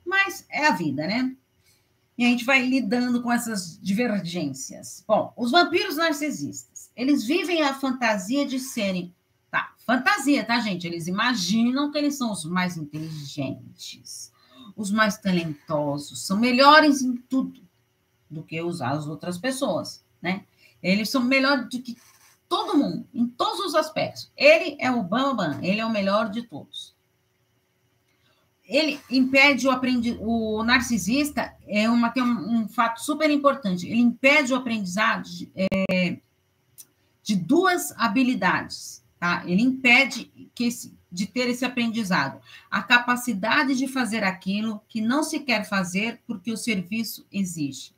mas 0.05 0.45
é 0.49 0.65
a 0.65 0.71
vida, 0.71 1.05
né? 1.05 1.35
E 2.17 2.23
a 2.23 2.29
gente 2.29 2.45
vai 2.45 2.65
lidando 2.65 3.21
com 3.21 3.29
essas 3.29 3.77
divergências. 3.81 5.03
Bom, 5.05 5.33
os 5.35 5.51
vampiros 5.51 5.97
narcisistas, 5.97 6.89
eles 6.95 7.25
vivem 7.25 7.63
a 7.63 7.73
fantasia 7.73 8.45
de 8.45 8.61
serem. 8.61 9.13
Tá, 9.51 9.73
fantasia, 9.85 10.45
tá, 10.45 10.57
gente? 10.61 10.87
Eles 10.87 11.07
imaginam 11.07 11.91
que 11.91 11.97
eles 11.97 12.17
são 12.17 12.31
os 12.31 12.45
mais 12.45 12.77
inteligentes, 12.77 14.31
os 14.73 14.89
mais 14.89 15.17
talentosos, 15.17 16.25
são 16.25 16.39
melhores 16.39 17.01
em 17.01 17.17
tudo 17.17 17.61
do 18.29 18.41
que 18.41 18.61
os, 18.61 18.81
as 18.81 19.05
outras 19.05 19.37
pessoas, 19.37 20.01
né? 20.21 20.45
Eles 20.81 21.09
são 21.09 21.21
melhores 21.21 21.65
do 21.65 21.81
que 21.81 21.97
todo 22.49 22.77
mundo, 22.77 23.07
em 23.13 23.27
todos 23.27 23.59
os 23.61 23.75
aspectos. 23.75 24.29
Ele 24.35 24.75
é 24.79 24.91
o 24.91 25.03
Bambam, 25.03 25.59
ele 25.63 25.79
é 25.79 25.85
o 25.85 25.89
melhor 25.89 26.29
de 26.29 26.41
todos 26.41 26.97
ele 28.69 29.01
impede 29.09 29.67
o 29.67 29.71
aprendizado. 29.71 30.21
O 30.21 30.63
narcisista 30.63 31.55
é 31.67 31.89
uma, 31.89 32.11
tem 32.11 32.21
um, 32.21 32.59
um, 32.59 32.69
fato 32.69 33.03
super 33.03 33.29
importante. 33.31 33.87
Ele 33.87 33.99
impede 33.99 34.53
o 34.53 34.55
aprendizado 34.55 35.23
de, 35.23 35.51
é, 35.55 36.19
de 37.23 37.35
duas 37.35 37.91
habilidades. 37.97 39.03
Tá? 39.19 39.41
Ele 39.47 39.63
impede 39.63 40.31
que 40.53 40.65
esse, 40.65 40.95
de 41.11 41.25
ter 41.25 41.49
esse 41.49 41.65
aprendizado. 41.65 42.39
A 42.69 42.83
capacidade 42.83 43.75
de 43.75 43.87
fazer 43.87 44.23
aquilo 44.23 44.79
que 44.87 45.01
não 45.01 45.23
se 45.23 45.39
quer 45.39 45.67
fazer 45.67 46.21
porque 46.27 46.51
o 46.51 46.57
serviço 46.57 47.25
exige. 47.31 47.91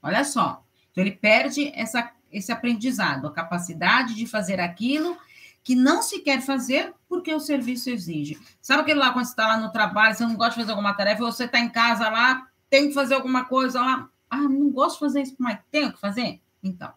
Olha 0.00 0.24
só. 0.24 0.64
Então, 0.92 1.02
ele 1.02 1.16
perde 1.16 1.72
essa, 1.74 2.12
esse 2.30 2.52
aprendizado, 2.52 3.26
a 3.26 3.32
capacidade 3.32 4.14
de 4.14 4.26
fazer 4.26 4.60
aquilo 4.60 5.16
que 5.62 5.74
não 5.74 6.02
se 6.02 6.20
quer 6.20 6.40
fazer 6.40 6.94
porque 7.08 7.34
o 7.34 7.40
serviço 7.40 7.90
exige. 7.90 8.38
Sabe 8.60 8.82
aquele 8.82 8.98
lá 8.98 9.12
quando 9.12 9.26
você 9.26 9.32
está 9.32 9.46
lá 9.46 9.58
no 9.58 9.72
trabalho, 9.72 10.14
você 10.14 10.24
não 10.24 10.36
gosta 10.36 10.54
de 10.54 10.60
fazer 10.60 10.70
alguma 10.70 10.94
tarefa, 10.94 11.22
você 11.22 11.44
está 11.44 11.58
em 11.58 11.68
casa 11.68 12.08
lá, 12.08 12.48
tem 12.68 12.88
que 12.88 12.94
fazer 12.94 13.14
alguma 13.14 13.44
coisa 13.44 13.80
lá. 13.80 14.08
Ah, 14.28 14.42
não 14.42 14.70
gosto 14.70 14.94
de 14.94 15.00
fazer 15.00 15.22
isso, 15.22 15.36
mas 15.38 15.58
tenho 15.70 15.92
que 15.92 16.00
fazer? 16.00 16.40
Então, 16.62 16.92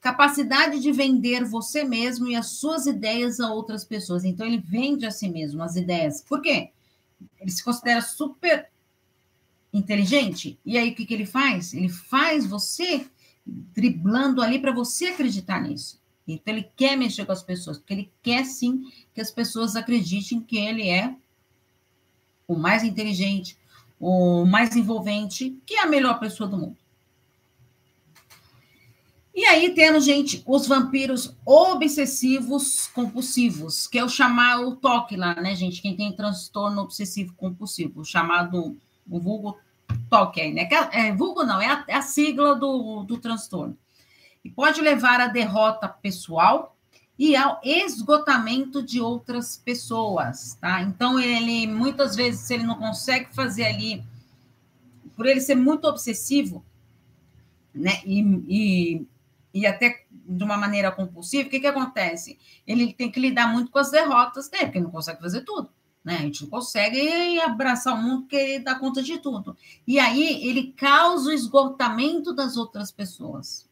capacidade 0.00 0.80
de 0.80 0.92
vender 0.92 1.44
você 1.44 1.84
mesmo 1.84 2.26
e 2.28 2.36
as 2.36 2.58
suas 2.58 2.86
ideias 2.86 3.40
a 3.40 3.52
outras 3.52 3.84
pessoas. 3.84 4.24
Então, 4.24 4.46
ele 4.46 4.58
vende 4.58 5.06
a 5.06 5.10
si 5.10 5.28
mesmo 5.28 5.62
as 5.62 5.76
ideias. 5.76 6.22
Por 6.22 6.42
quê? 6.42 6.72
Ele 7.40 7.50
se 7.50 7.62
considera 7.64 8.00
super 8.00 8.68
inteligente. 9.72 10.58
E 10.64 10.76
aí, 10.76 10.90
o 10.90 10.94
que, 10.94 11.06
que 11.06 11.14
ele 11.14 11.26
faz? 11.26 11.72
Ele 11.72 11.88
faz 11.88 12.46
você 12.46 13.06
driblando 13.74 14.42
ali 14.42 14.58
para 14.58 14.72
você 14.72 15.06
acreditar 15.06 15.60
nisso. 15.60 15.98
Então, 16.26 16.52
ele 16.52 16.70
quer 16.76 16.96
mexer 16.96 17.24
com 17.24 17.32
as 17.32 17.42
pessoas, 17.42 17.78
porque 17.78 17.94
ele 17.94 18.12
quer 18.22 18.44
sim 18.44 18.82
que 19.14 19.20
as 19.20 19.30
pessoas 19.30 19.76
acreditem 19.76 20.40
que 20.40 20.58
ele 20.58 20.88
é 20.88 21.14
o 22.46 22.54
mais 22.54 22.84
inteligente, 22.84 23.56
o 23.98 24.44
mais 24.44 24.76
envolvente, 24.76 25.56
que 25.64 25.74
é 25.74 25.82
a 25.82 25.86
melhor 25.86 26.20
pessoa 26.20 26.48
do 26.48 26.58
mundo. 26.58 26.76
E 29.34 29.44
aí 29.44 29.72
temos, 29.72 30.04
gente, 30.04 30.42
os 30.44 30.66
vampiros 30.66 31.32
obsessivos 31.46 32.88
compulsivos, 32.88 33.86
que 33.86 33.96
é 33.96 34.04
o 34.04 34.08
chamar 34.08 34.60
o 34.60 34.74
toque 34.74 35.16
lá, 35.16 35.34
né, 35.36 35.54
gente? 35.54 35.80
Quem 35.80 35.96
tem 35.96 36.12
transtorno 36.12 36.82
obsessivo 36.82 37.32
compulsivo, 37.34 38.04
chamado 38.04 38.76
o 39.08 39.20
vulgo 39.20 39.56
toque 40.08 40.52
né? 40.52 40.68
É, 40.70 41.08
é, 41.08 41.12
vulgo 41.12 41.44
não, 41.44 41.60
é 41.60 41.66
a, 41.66 41.84
é 41.86 41.94
a 41.94 42.02
sigla 42.02 42.54
do, 42.54 43.02
do 43.04 43.18
transtorno 43.18 43.76
e 44.44 44.50
pode 44.50 44.80
levar 44.80 45.20
à 45.20 45.26
derrota 45.26 45.88
pessoal 45.88 46.76
e 47.18 47.34
ao 47.34 47.60
esgotamento 47.64 48.82
de 48.82 49.00
outras 49.00 49.56
pessoas, 49.56 50.56
tá? 50.60 50.80
Então, 50.82 51.18
ele, 51.18 51.66
muitas 51.66 52.14
vezes, 52.14 52.42
se 52.42 52.54
ele 52.54 52.62
não 52.62 52.76
consegue 52.76 53.34
fazer 53.34 53.64
ali, 53.64 54.04
por 55.16 55.26
ele 55.26 55.40
ser 55.40 55.56
muito 55.56 55.86
obsessivo, 55.86 56.64
né, 57.74 58.00
e, 58.06 58.20
e, 58.48 59.06
e 59.52 59.66
até 59.66 60.04
de 60.10 60.44
uma 60.44 60.56
maneira 60.56 60.92
compulsiva, 60.92 61.48
o 61.48 61.50
que 61.50 61.58
que 61.58 61.66
acontece? 61.66 62.38
Ele 62.64 62.92
tem 62.92 63.10
que 63.10 63.18
lidar 63.18 63.52
muito 63.52 63.70
com 63.70 63.78
as 63.80 63.90
derrotas 63.90 64.48
dele, 64.48 64.66
porque 64.66 64.78
ele 64.78 64.84
não 64.84 64.92
consegue 64.92 65.20
fazer 65.20 65.40
tudo, 65.40 65.68
né? 66.08 66.16
A 66.16 66.22
gente 66.22 66.42
não 66.42 66.50
consegue 66.50 67.38
abraçar 67.40 67.94
o 67.94 68.02
mundo 68.02 68.22
porque 68.22 68.58
dá 68.58 68.74
conta 68.74 69.02
de 69.02 69.18
tudo. 69.18 69.56
E 69.86 69.98
aí, 69.98 70.42
ele 70.48 70.72
causa 70.72 71.28
o 71.28 71.32
esgotamento 71.32 72.32
das 72.32 72.56
outras 72.56 72.90
pessoas, 72.90 73.68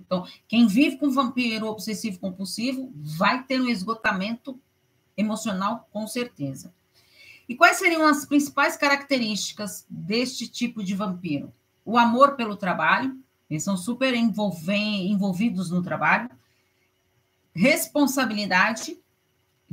então, 0.00 0.26
quem 0.46 0.66
vive 0.66 0.98
com 0.98 1.10
vampiro 1.10 1.66
obsessivo 1.66 2.18
compulsivo 2.18 2.92
vai 2.94 3.42
ter 3.42 3.60
um 3.60 3.68
esgotamento 3.68 4.60
emocional, 5.16 5.88
com 5.92 6.06
certeza. 6.06 6.72
E 7.48 7.54
quais 7.54 7.78
seriam 7.78 8.06
as 8.06 8.24
principais 8.24 8.76
características 8.76 9.86
deste 9.88 10.46
tipo 10.48 10.82
de 10.82 10.94
vampiro? 10.94 11.52
O 11.84 11.98
amor 11.98 12.36
pelo 12.36 12.56
trabalho, 12.56 13.18
eles 13.48 13.62
são 13.62 13.76
super 13.76 14.14
envolvidos 14.14 15.70
no 15.70 15.82
trabalho. 15.82 16.30
Responsabilidade, 17.54 18.98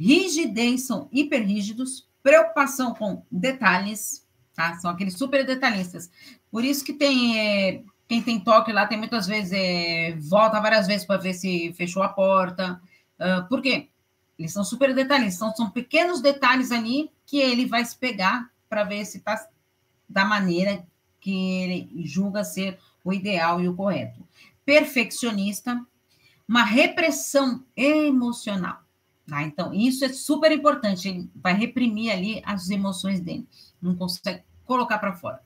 rigidez, 0.02 0.88
são 0.88 1.08
hiperrígidos. 1.12 2.10
Preocupação 2.24 2.94
com 2.94 3.24
detalhes, 3.32 4.28
tá? 4.56 4.76
São 4.80 4.92
aqueles 4.92 5.14
super 5.16 5.46
detalhistas. 5.46 6.10
Por 6.52 6.64
isso 6.64 6.84
que 6.84 6.94
tem 6.94 7.40
é, 7.40 7.84
quem 8.08 8.22
tem 8.22 8.40
toque 8.40 8.74
lá 8.74 8.86
tem 8.86 8.98
muitas 8.98 9.26
vezes, 9.26 9.54
é, 9.54 10.18
volta 10.20 10.60
várias 10.60 10.86
vezes 10.86 11.06
para 11.06 11.22
ver 11.22 11.34
se 11.34 11.72
fechou 11.78 12.04
a 12.04 12.10
porta. 12.10 12.82
Uh, 13.18 13.48
por 13.48 13.62
quê? 13.62 13.88
Eles 14.38 14.52
são 14.52 14.64
super 14.64 14.94
detalhistas, 14.94 15.36
então 15.36 15.56
são 15.56 15.70
pequenos 15.70 16.20
detalhes 16.20 16.72
ali 16.72 17.10
que 17.26 17.40
ele 17.40 17.66
vai 17.66 17.86
se 17.86 17.96
pegar 17.96 18.50
para 18.68 18.84
ver 18.84 19.06
se 19.06 19.20
está 19.20 19.48
da 20.10 20.26
maneira 20.26 20.86
que 21.22 21.62
ele 21.62 21.90
julga 22.04 22.44
ser 22.44 22.78
o 23.04 23.14
ideal 23.14 23.62
e 23.62 23.70
o 23.70 23.76
correto. 23.76 24.28
Perfeccionista, 24.66 25.80
uma 26.48 26.64
repressão 26.64 27.64
emocional. 27.78 28.82
Tá? 29.28 29.44
Então, 29.44 29.74
isso 29.74 30.04
é 30.04 30.10
super 30.10 30.52
importante. 30.52 31.08
Ele 31.08 31.30
vai 31.36 31.54
reprimir 31.54 32.12
ali 32.12 32.42
as 32.46 32.70
emoções 32.70 33.20
dele. 33.20 33.48
Não 33.82 33.96
consegue 33.96 34.44
colocar 34.66 34.98
para 34.98 35.14
fora. 35.14 35.42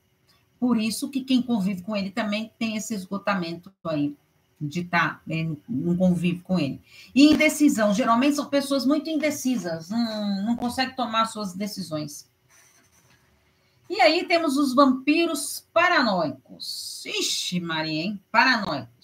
Por 0.58 0.78
isso 0.78 1.10
que 1.10 1.22
quem 1.22 1.42
convive 1.42 1.82
com 1.82 1.94
ele 1.94 2.10
também 2.10 2.50
tem 2.58 2.76
esse 2.76 2.94
esgotamento 2.94 3.72
aí 3.84 4.16
de 4.58 4.80
estar 4.80 5.16
tá, 5.16 5.20
né, 5.26 5.54
no 5.68 5.96
convívio 5.96 6.42
com 6.42 6.58
ele. 6.58 6.80
E 7.14 7.24
indecisão, 7.24 7.92
geralmente 7.92 8.36
são 8.36 8.46
pessoas 8.46 8.86
muito 8.86 9.10
indecisas, 9.10 9.90
não, 9.90 10.42
não 10.44 10.56
conseguem 10.56 10.96
tomar 10.96 11.26
suas 11.26 11.54
decisões. 11.54 12.26
E 13.88 14.00
aí 14.00 14.26
temos 14.26 14.56
os 14.56 14.74
vampiros 14.74 15.64
paranoicos. 15.72 17.04
Ixi, 17.04 17.60
Maria, 17.60 18.02
hein? 18.02 18.20
Paranoicos. 18.32 18.95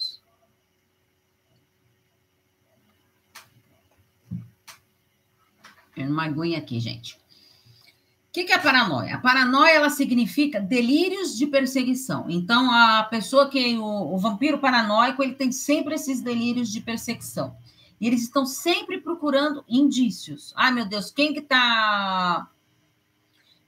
Tem 5.95 6.07
uma 6.07 6.25
aguinha 6.25 6.57
aqui, 6.57 6.79
gente. 6.79 7.15
O 7.15 8.33
que, 8.33 8.45
que 8.45 8.51
é 8.51 8.57
paranoia? 8.57 9.15
A 9.15 9.19
paranoia 9.19 9.73
ela 9.73 9.89
significa 9.91 10.59
delírios 10.59 11.37
de 11.37 11.45
perseguição. 11.45 12.25
Então, 12.27 12.71
a 12.71 13.03
pessoa 13.03 13.47
que 13.47 13.77
o, 13.77 14.13
o 14.13 14.17
vampiro 14.17 14.57
paranoico 14.57 15.21
ele 15.21 15.35
tem 15.35 15.51
sempre 15.51 15.93
esses 15.93 16.19
delírios 16.19 16.71
de 16.71 16.81
perseguição. 16.81 17.55
E 18.01 18.07
eles 18.07 18.23
estão 18.23 18.43
sempre 18.43 18.99
procurando 18.99 19.63
indícios. 19.69 20.51
Ai, 20.55 20.71
meu 20.71 20.85
Deus, 20.85 21.11
quem 21.11 21.31
que 21.31 21.41
está 21.41 22.49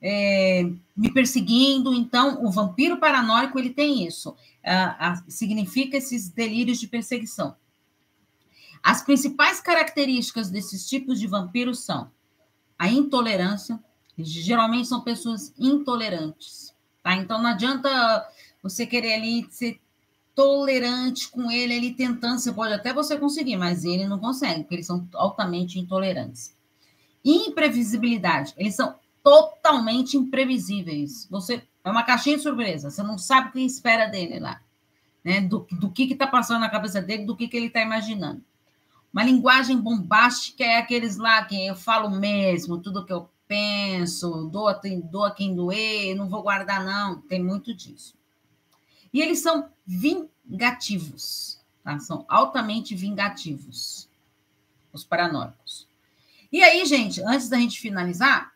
é, 0.01 0.67
me 0.97 1.13
perseguindo? 1.13 1.93
Então, 1.93 2.43
o 2.43 2.51
vampiro 2.51 2.97
paranoico 2.97 3.59
ele 3.59 3.69
tem 3.69 4.05
isso. 4.05 4.35
significa 5.27 5.97
esses 5.97 6.27
delírios 6.27 6.79
de 6.79 6.87
perseguição. 6.87 7.55
As 8.81 9.01
principais 9.03 9.61
características 9.61 10.49
desses 10.49 10.87
tipos 10.89 11.19
de 11.19 11.27
vampiros 11.27 11.85
são 11.85 12.11
a 12.77 12.89
intolerância, 12.89 13.79
Geralmente 14.17 14.87
são 14.87 15.01
pessoas 15.01 15.53
intolerantes, 15.59 16.73
tá? 17.03 17.15
Então 17.15 17.41
não 17.41 17.49
adianta 17.49 18.25
você 18.63 18.85
querer 18.85 19.15
ali 19.15 19.45
ser 19.49 19.79
tolerante 20.33 21.29
com 21.29 21.51
ele, 21.51 21.73
ele 21.73 21.93
tentando, 21.93 22.39
você 22.39 22.51
pode 22.51 22.73
até 22.73 22.93
você 22.93 23.17
conseguir, 23.17 23.57
mas 23.57 23.83
ele 23.83 24.07
não 24.07 24.19
consegue, 24.19 24.61
porque 24.61 24.75
eles 24.75 24.87
são 24.87 25.07
altamente 25.13 25.79
intolerantes. 25.79 26.55
Imprevisibilidade, 27.23 28.53
eles 28.57 28.75
são 28.75 28.95
totalmente 29.23 30.17
imprevisíveis. 30.17 31.27
Você 31.29 31.63
é 31.83 31.89
uma 31.89 32.03
caixinha 32.03 32.37
de 32.37 32.43
surpresa, 32.43 32.89
você 32.89 33.03
não 33.03 33.17
sabe 33.17 33.49
o 33.49 33.51
que 33.51 33.59
espera 33.65 34.07
dele 34.07 34.39
lá, 34.39 34.61
né? 35.23 35.41
Do, 35.41 35.67
do 35.71 35.91
que 35.91 36.03
está 36.03 36.27
passando 36.27 36.61
na 36.61 36.69
cabeça 36.69 37.01
dele, 37.01 37.25
do 37.25 37.35
que, 37.35 37.47
que 37.49 37.57
ele 37.57 37.67
está 37.67 37.81
imaginando. 37.81 38.41
Uma 39.15 39.23
linguagem 39.23 39.79
bombástica 39.79 40.65
é 40.65 40.75
aqueles 40.75 41.15
lá 41.15 41.45
que 41.45 41.67
eu 41.67 41.73
falo 41.73 42.09
mesmo, 42.09 42.81
tudo 42.81 43.05
que 43.05 43.13
eu 43.13 43.29
penso, 43.47 44.49
doa, 44.51 44.77
doa 45.05 45.31
quem 45.33 45.55
doer, 45.55 46.13
não 46.17 46.27
vou 46.27 46.43
guardar, 46.43 46.83
não. 46.83 47.21
Tem 47.21 47.41
muito 47.41 47.73
disso. 47.73 48.13
E 49.13 49.21
eles 49.21 49.39
são 49.39 49.69
vingativos, 49.87 51.61
tá? 51.81 51.97
São 51.97 52.25
altamente 52.27 52.93
vingativos, 52.93 54.09
os 54.91 55.05
paranoicos. 55.05 55.87
E 56.51 56.61
aí, 56.61 56.85
gente, 56.85 57.21
antes 57.21 57.47
da 57.47 57.57
gente 57.57 57.79
finalizar, 57.79 58.51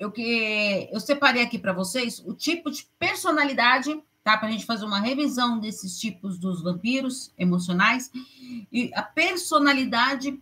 eu 0.00 0.10
que 0.10 0.88
eu 0.90 0.98
separei 0.98 1.44
aqui 1.44 1.60
para 1.60 1.72
vocês 1.72 2.18
o 2.26 2.34
tipo 2.34 2.72
de 2.72 2.88
personalidade, 2.98 4.02
tá? 4.22 4.36
Para 4.36 4.48
a 4.48 4.50
gente 4.50 4.66
fazer 4.66 4.84
uma 4.84 5.00
revisão 5.00 5.58
desses 5.58 5.98
tipos 5.98 6.38
dos 6.38 6.62
vampiros 6.62 7.32
emocionais 7.36 8.10
e 8.72 8.90
a 8.94 9.02
personalidade 9.02 10.40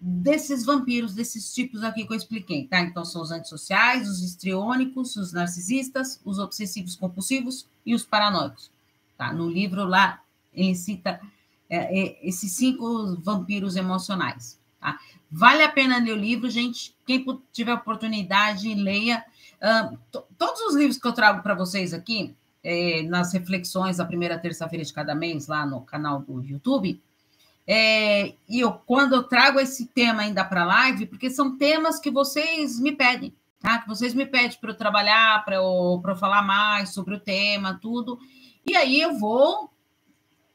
desses 0.00 0.64
vampiros, 0.64 1.14
desses 1.14 1.52
tipos 1.54 1.82
aqui 1.82 2.06
que 2.06 2.12
eu 2.12 2.16
expliquei, 2.16 2.66
tá? 2.66 2.80
Então, 2.80 3.04
são 3.04 3.22
os 3.22 3.30
antissociais, 3.30 4.08
os 4.08 4.22
histriônicos, 4.22 5.16
os 5.16 5.32
narcisistas, 5.32 6.20
os 6.24 6.38
obsessivos 6.38 6.94
compulsivos 6.94 7.66
e 7.86 7.94
os 7.94 8.04
paranoicos, 8.04 8.70
tá? 9.16 9.32
No 9.32 9.48
livro 9.48 9.84
lá, 9.84 10.20
ele 10.52 10.74
cita 10.74 11.20
é, 11.70 12.00
é, 12.00 12.28
esses 12.28 12.52
cinco 12.52 13.16
vampiros 13.22 13.76
emocionais, 13.76 14.58
tá? 14.78 14.98
Vale 15.30 15.62
a 15.62 15.72
pena 15.72 15.98
ler 15.98 16.12
o 16.12 16.16
livro, 16.16 16.50
gente. 16.50 16.94
Quem 17.06 17.24
tiver 17.50 17.72
oportunidade, 17.72 18.72
leia. 18.74 19.24
Uh, 19.56 19.98
todos 20.36 20.60
os 20.60 20.76
livros 20.76 20.98
que 20.98 21.08
eu 21.08 21.12
trago 21.12 21.42
para 21.42 21.54
vocês 21.54 21.94
aqui, 21.94 22.36
é, 22.64 23.02
nas 23.02 23.32
reflexões 23.32 23.98
da 23.98 24.04
primeira 24.04 24.38
terça-feira 24.38 24.84
de 24.84 24.92
cada 24.92 25.14
mês, 25.14 25.46
lá 25.46 25.66
no 25.66 25.82
canal 25.82 26.20
do 26.20 26.42
YouTube, 26.42 27.00
é, 27.66 28.34
e 28.48 28.60
eu, 28.60 28.72
quando 28.72 29.14
eu 29.14 29.22
trago 29.22 29.58
esse 29.58 29.86
tema 29.86 30.22
ainda 30.22 30.44
para 30.44 30.62
a 30.62 30.66
live, 30.66 31.06
porque 31.06 31.30
são 31.30 31.56
temas 31.56 31.98
que 31.98 32.10
vocês 32.10 32.78
me 32.78 32.92
pedem, 32.92 33.34
tá? 33.60 33.78
Que 33.78 33.88
vocês 33.88 34.12
me 34.12 34.26
pedem 34.26 34.58
para 34.60 34.70
eu 34.70 34.76
trabalhar, 34.76 35.44
para 35.44 35.56
eu, 35.56 36.02
eu 36.06 36.16
falar 36.16 36.42
mais 36.42 36.90
sobre 36.90 37.14
o 37.14 37.20
tema, 37.20 37.78
tudo. 37.80 38.18
E 38.66 38.76
aí 38.76 39.00
eu 39.00 39.18
vou 39.18 39.70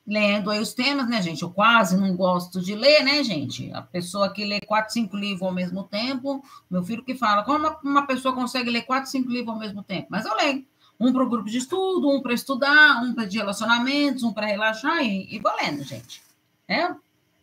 lendo 0.06 0.50
aí 0.50 0.60
os 0.60 0.74
temas, 0.74 1.08
né, 1.08 1.22
gente? 1.22 1.42
Eu 1.42 1.52
quase 1.52 1.96
não 1.96 2.16
gosto 2.16 2.62
de 2.62 2.76
ler, 2.76 3.04
né, 3.04 3.24
gente? 3.24 3.72
A 3.74 3.82
pessoa 3.82 4.32
que 4.32 4.46
lê 4.46 4.60
quatro, 4.62 4.94
cinco 4.94 5.16
livros 5.16 5.44
ao 5.44 5.54
mesmo 5.54 5.84
tempo, 5.84 6.44
meu 6.70 6.84
filho 6.84 7.04
que 7.04 7.16
fala, 7.16 7.44
como 7.44 7.60
uma, 7.60 7.80
uma 7.84 8.08
pessoa 8.08 8.34
consegue 8.34 8.70
ler 8.70 8.84
quatro, 8.84 9.10
cinco 9.10 9.30
livros 9.30 9.54
ao 9.54 9.60
mesmo 9.60 9.84
tempo? 9.84 10.08
Mas 10.10 10.26
eu 10.26 10.36
leio. 10.36 10.66
Um 11.00 11.14
para 11.14 11.24
o 11.24 11.30
grupo 11.30 11.50
de 11.50 11.58
estudo, 11.58 12.10
um 12.10 12.22
para 12.22 12.34
estudar, 12.34 13.02
um 13.04 13.14
para 13.14 13.26
de 13.26 13.38
relacionamentos, 13.38 14.24
um 14.24 14.34
para 14.34 14.48
relaxar 14.48 15.02
e, 15.02 15.34
e 15.34 15.40
vou 15.40 15.56
lendo, 15.56 15.84
gente. 15.84 16.22
É, 16.68 16.94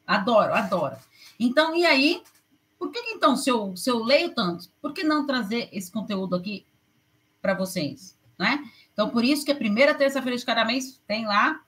adoro, 0.07 0.55
adoro. 0.55 0.97
Então, 1.41 1.75
e 1.75 1.87
aí, 1.87 2.23
por 2.79 2.91
que 2.91 2.99
então, 2.99 3.37
se 3.37 3.51
eu, 3.51 3.77
se 3.77 3.91
eu 3.91 4.03
leio 4.03 4.35
tanto, 4.35 4.69
por 4.81 4.93
que 4.93 5.03
não 5.03 5.27
trazer 5.27 5.69
esse 5.73 5.91
conteúdo 5.91 6.37
aqui 6.37 6.67
para 7.41 7.55
vocês, 7.55 8.17
né? 8.39 8.63
Então, 8.93 9.11
por 9.11 9.25
isso 9.25 9.45
que 9.45 9.53
a 9.53 9.57
primeira 9.57 9.95
terça-feira 9.95 10.37
de 10.37 10.45
cada 10.45 10.65
mês 10.65 11.01
tem 11.07 11.27
lá 11.27 11.61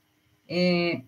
é, 0.49 1.03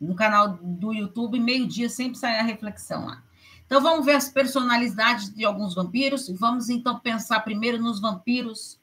no 0.00 0.14
canal 0.14 0.58
do 0.60 0.92
YouTube, 0.92 1.40
meio-dia, 1.40 1.88
sempre 1.88 2.18
sai 2.18 2.38
a 2.38 2.42
reflexão 2.42 3.06
lá. 3.06 3.22
Então, 3.66 3.80
vamos 3.80 4.06
ver 4.06 4.12
as 4.12 4.28
personalidades 4.28 5.32
de 5.34 5.44
alguns 5.44 5.74
vampiros 5.74 6.28
vamos, 6.28 6.68
então, 6.68 7.00
pensar 7.00 7.40
primeiro 7.40 7.82
nos 7.82 8.00
vampiros 8.00 8.78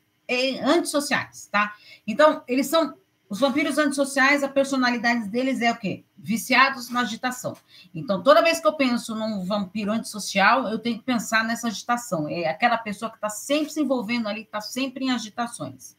antissociais, 0.61 1.47
tá? 1.51 1.73
Então, 2.05 2.43
eles 2.47 2.67
são 2.67 2.95
os 3.33 3.39
vampiros 3.39 3.79
antissociais, 3.79 4.43
a 4.43 4.47
personalidade 4.47 5.27
deles 5.27 5.59
é 5.59 5.71
o 5.71 5.75
quê? 5.75 6.03
Viciados 6.15 6.89
na 6.89 6.99
agitação. 6.99 7.57
Então, 7.95 8.21
toda 8.21 8.43
vez 8.43 8.59
que 8.59 8.67
eu 8.67 8.73
penso 8.73 9.15
num 9.15 9.43
vampiro 9.43 9.91
antissocial, 9.91 10.67
eu 10.67 10.77
tenho 10.77 10.99
que 10.99 11.03
pensar 11.03 11.43
nessa 11.43 11.67
agitação. 11.67 12.29
É 12.29 12.47
aquela 12.47 12.77
pessoa 12.77 13.09
que 13.09 13.17
está 13.17 13.29
sempre 13.29 13.73
se 13.73 13.81
envolvendo 13.81 14.27
ali, 14.27 14.41
está 14.41 14.61
sempre 14.61 15.05
em 15.05 15.11
agitações. 15.11 15.95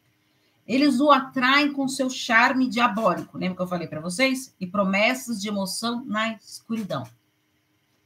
Eles 0.64 1.00
o 1.00 1.10
atraem 1.10 1.72
com 1.72 1.88
seu 1.88 2.08
charme 2.08 2.68
diabólico, 2.68 3.36
lembra 3.36 3.56
que 3.56 3.62
eu 3.62 3.66
falei 3.66 3.88
para 3.88 4.00
vocês? 4.00 4.54
E 4.60 4.66
promessas 4.66 5.40
de 5.42 5.48
emoção 5.48 6.04
na 6.04 6.34
escuridão. 6.34 7.02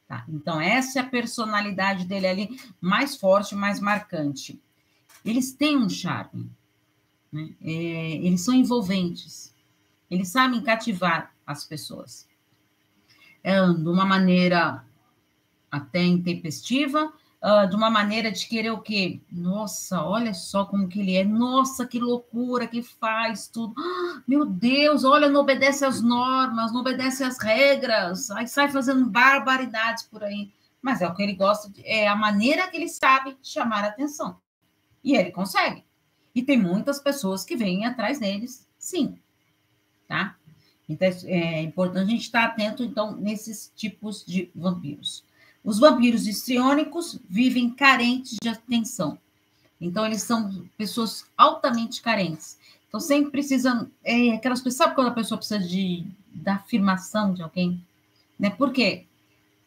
Tá? 0.08 0.24
Então, 0.26 0.58
essa 0.58 1.00
é 1.00 1.02
a 1.02 1.06
personalidade 1.06 2.06
dele 2.06 2.26
ali 2.26 2.60
mais 2.80 3.14
forte, 3.14 3.54
mais 3.54 3.78
marcante. 3.78 4.58
Eles 5.24 5.52
têm 5.52 5.76
um 5.76 5.88
charme, 5.88 6.50
né? 7.32 7.50
É, 7.62 8.16
eles 8.16 8.40
são 8.40 8.54
envolventes, 8.54 9.54
eles 10.10 10.28
sabem 10.28 10.62
cativar 10.62 11.34
as 11.46 11.64
pessoas. 11.64 12.26
É, 13.42 13.60
de 13.60 13.88
uma 13.88 14.04
maneira 14.04 14.84
até 15.70 16.02
intempestiva, 16.02 17.12
uh, 17.42 17.68
de 17.68 17.76
uma 17.76 17.90
maneira 17.90 18.30
de 18.30 18.46
querer 18.46 18.70
o 18.70 18.80
quê? 18.80 19.20
Nossa, 19.30 20.02
olha 20.02 20.34
só 20.34 20.64
como 20.64 20.88
que 20.88 21.00
ele 21.00 21.14
é. 21.16 21.24
Nossa, 21.24 21.86
que 21.86 21.98
loucura 21.98 22.66
que 22.66 22.82
faz 22.82 23.48
tudo. 23.48 23.74
Ah, 23.78 24.22
meu 24.26 24.44
Deus, 24.44 25.04
olha, 25.04 25.28
não 25.28 25.40
obedece 25.40 25.84
às 25.84 26.00
normas, 26.02 26.72
não 26.72 26.80
obedece 26.80 27.24
às 27.24 27.38
regras, 27.38 28.30
aí 28.30 28.46
sai 28.46 28.68
fazendo 28.68 29.06
barbaridades 29.06 30.04
por 30.04 30.24
aí. 30.24 30.50
Mas 30.80 31.02
é 31.02 31.08
o 31.08 31.14
que 31.14 31.22
ele 31.22 31.34
gosta, 31.34 31.68
de, 31.70 31.84
é 31.84 32.06
a 32.08 32.16
maneira 32.16 32.68
que 32.68 32.76
ele 32.76 32.88
sabe 32.88 33.36
chamar 33.42 33.84
a 33.84 33.88
atenção. 33.88 34.40
E 35.02 35.14
ele 35.14 35.30
consegue. 35.30 35.84
E 36.34 36.42
tem 36.42 36.56
muitas 36.56 37.00
pessoas 37.00 37.44
que 37.44 37.56
vêm 37.56 37.84
atrás 37.84 38.18
deles, 38.18 38.66
sim. 38.78 39.18
Tá? 40.06 40.36
Então, 40.88 41.08
é 41.24 41.62
importante 41.62 42.06
a 42.06 42.10
gente 42.10 42.22
estar 42.22 42.44
atento, 42.44 42.82
então, 42.82 43.16
nesses 43.16 43.70
tipos 43.76 44.24
de 44.24 44.50
vampiros. 44.54 45.22
Os 45.62 45.78
vampiros 45.78 46.26
histriônicos 46.26 47.20
vivem 47.28 47.70
carentes 47.70 48.36
de 48.40 48.48
atenção. 48.48 49.18
Então, 49.80 50.06
eles 50.06 50.22
são 50.22 50.64
pessoas 50.78 51.26
altamente 51.36 52.00
carentes. 52.00 52.58
Então, 52.88 53.00
sempre 53.00 53.30
precisam. 53.30 53.90
É, 54.02 54.30
aquelas 54.30 54.60
pessoas. 54.60 54.76
Sabe 54.76 54.94
quando 54.94 55.08
a 55.08 55.12
pessoa 55.12 55.36
precisa 55.36 55.60
de, 55.60 56.06
da 56.32 56.54
afirmação 56.54 57.34
de 57.34 57.42
alguém? 57.42 57.84
Né? 58.38 58.48
Por 58.48 58.72
quê? 58.72 59.04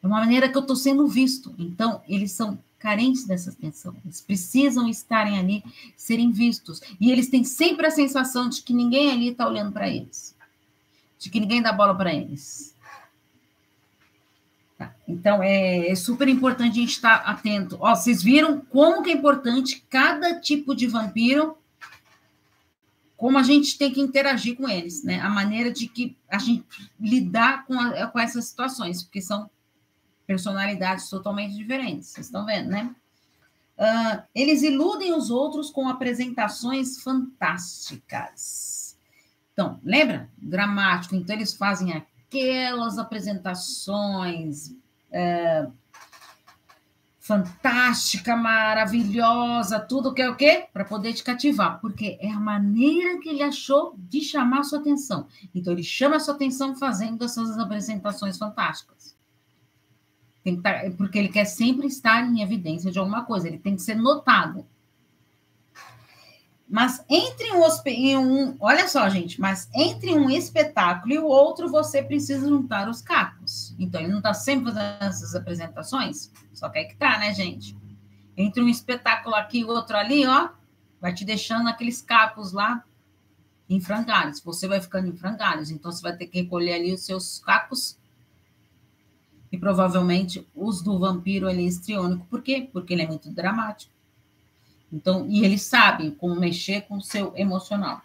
É 0.01 0.07
uma 0.07 0.19
maneira 0.19 0.49
que 0.49 0.57
eu 0.57 0.61
estou 0.61 0.75
sendo 0.75 1.07
visto. 1.07 1.53
Então, 1.59 2.01
eles 2.07 2.31
são 2.31 2.57
carentes 2.81 3.25
dessa 3.25 3.51
atenção. 3.51 3.95
Eles 4.03 4.19
precisam 4.19 4.89
estarem 4.89 5.37
ali, 5.37 5.63
serem 5.95 6.31
vistos. 6.31 6.81
E 6.99 7.11
eles 7.11 7.29
têm 7.29 7.43
sempre 7.43 7.85
a 7.85 7.91
sensação 7.91 8.49
de 8.49 8.63
que 8.63 8.73
ninguém 8.73 9.11
ali 9.11 9.29
está 9.29 9.47
olhando 9.47 9.71
para 9.71 9.87
eles. 9.87 10.35
de 11.19 11.29
que 11.29 11.39
ninguém 11.39 11.61
dá 11.61 11.71
bola 11.71 11.95
para 11.95 12.11
eles. 12.11 12.75
Tá? 14.75 14.95
Então, 15.07 15.43
é, 15.43 15.89
é, 15.89 15.95
super 15.95 16.27
importante 16.27 16.71
a 16.71 16.81
gente 16.81 16.93
estar 16.93 17.17
atento. 17.17 17.77
Ó, 17.79 17.95
vocês 17.95 18.23
viram 18.23 18.59
como 18.59 19.03
que 19.03 19.11
é 19.11 19.13
importante 19.13 19.85
cada 19.87 20.39
tipo 20.39 20.75
de 20.75 20.87
vampiro, 20.87 21.55
como 23.15 23.37
a 23.37 23.43
gente 23.43 23.77
tem 23.77 23.93
que 23.93 24.01
interagir 24.01 24.57
com 24.57 24.67
eles, 24.67 25.03
né? 25.03 25.19
A 25.19 25.29
maneira 25.29 25.71
de 25.71 25.87
que 25.87 26.17
a 26.27 26.39
gente 26.39 26.65
lidar 26.99 27.67
com, 27.67 27.79
a, 27.79 28.07
com 28.07 28.19
essas 28.19 28.45
situações, 28.45 29.03
porque 29.03 29.21
são 29.21 29.47
personalidades 30.25 31.09
totalmente 31.09 31.55
diferentes. 31.55 32.09
Vocês 32.09 32.27
estão 32.27 32.45
vendo, 32.45 32.69
né? 32.69 32.95
Uh, 33.77 34.21
eles 34.35 34.61
iludem 34.61 35.13
os 35.13 35.29
outros 35.31 35.71
com 35.71 35.89
apresentações 35.89 37.01
fantásticas. 37.01 38.95
Então, 39.53 39.79
lembra? 39.83 40.29
Dramático. 40.37 41.15
Então, 41.15 41.35
eles 41.35 41.53
fazem 41.55 41.93
aquelas 41.93 42.97
apresentações 42.97 44.67
uh, 44.67 45.71
fantástica, 47.19 48.35
maravilhosa, 48.35 49.79
tudo 49.79 50.13
que 50.13 50.21
é 50.21 50.29
o 50.29 50.35
quê? 50.35 50.67
Para 50.73 50.83
poder 50.85 51.13
te 51.13 51.23
cativar, 51.23 51.79
porque 51.79 52.17
é 52.21 52.29
a 52.29 52.39
maneira 52.39 53.19
que 53.19 53.29
ele 53.29 53.41
achou 53.41 53.95
de 53.97 54.21
chamar 54.21 54.63
sua 54.63 54.79
atenção. 54.79 55.27
Então, 55.55 55.73
ele 55.73 55.83
chama 55.83 56.19
sua 56.19 56.33
atenção 56.33 56.75
fazendo 56.75 57.23
essas 57.23 57.57
apresentações 57.57 58.37
fantásticas. 58.37 59.15
Tá, 60.63 60.81
porque 60.97 61.19
ele 61.19 61.29
quer 61.29 61.45
sempre 61.45 61.85
estar 61.85 62.25
em 62.25 62.41
evidência 62.41 62.91
de 62.91 62.97
alguma 62.97 63.23
coisa, 63.23 63.47
ele 63.47 63.59
tem 63.59 63.75
que 63.75 63.81
ser 63.81 63.95
notado. 63.95 64.65
Mas 66.67 67.03
entre 67.09 67.51
um, 67.51 68.19
um, 68.19 68.57
olha 68.59 68.87
só, 68.87 69.07
gente, 69.09 69.39
mas 69.41 69.69
entre 69.75 70.13
um 70.13 70.29
espetáculo 70.29 71.13
e 71.13 71.19
o 71.19 71.25
outro, 71.25 71.69
você 71.69 72.01
precisa 72.01 72.47
juntar 72.47 72.89
os 72.89 73.01
cacos. 73.01 73.75
Então, 73.77 73.99
ele 73.99 74.09
não 74.09 74.19
está 74.19 74.33
sempre 74.33 74.73
fazendo 74.73 75.03
essas 75.03 75.35
apresentações, 75.35 76.31
só 76.53 76.69
que 76.69 76.79
é 76.79 76.85
que 76.85 76.95
tá, 76.95 77.19
né, 77.19 77.33
gente? 77.33 77.77
Entre 78.37 78.63
um 78.63 78.69
espetáculo 78.69 79.35
aqui 79.35 79.59
e 79.59 79.65
outro 79.65 79.97
ali, 79.97 80.25
ó, 80.25 80.49
vai 80.99 81.13
te 81.13 81.25
deixando 81.25 81.67
aqueles 81.67 82.01
cacos 82.01 82.53
lá 82.53 82.83
em 83.69 83.81
frangalhos. 83.81 84.39
Você 84.39 84.67
vai 84.67 84.81
ficando 84.81 85.07
em 85.07 85.15
frangalhos, 85.15 85.69
então 85.71 85.91
você 85.91 86.01
vai 86.01 86.15
ter 86.15 86.27
que 86.27 86.41
recolher 86.41 86.73
ali 86.73 86.93
os 86.93 87.05
seus 87.05 87.39
cacos 87.39 87.97
e 89.51 89.57
provavelmente 89.57 90.47
os 90.55 90.81
do 90.81 90.97
vampiro 90.97 91.49
ele 91.49 91.63
é 91.63 91.65
histriônico. 91.65 92.25
Por 92.27 92.41
quê? 92.41 92.69
Porque 92.71 92.93
ele 92.93 93.01
é 93.03 93.07
muito 93.07 93.29
dramático. 93.29 93.91
Então, 94.91 95.25
e 95.27 95.43
eles 95.43 95.63
sabem 95.63 96.11
como 96.11 96.35
mexer 96.35 96.81
com 96.81 96.97
o 96.97 97.01
seu 97.01 97.33
emocional. 97.35 98.01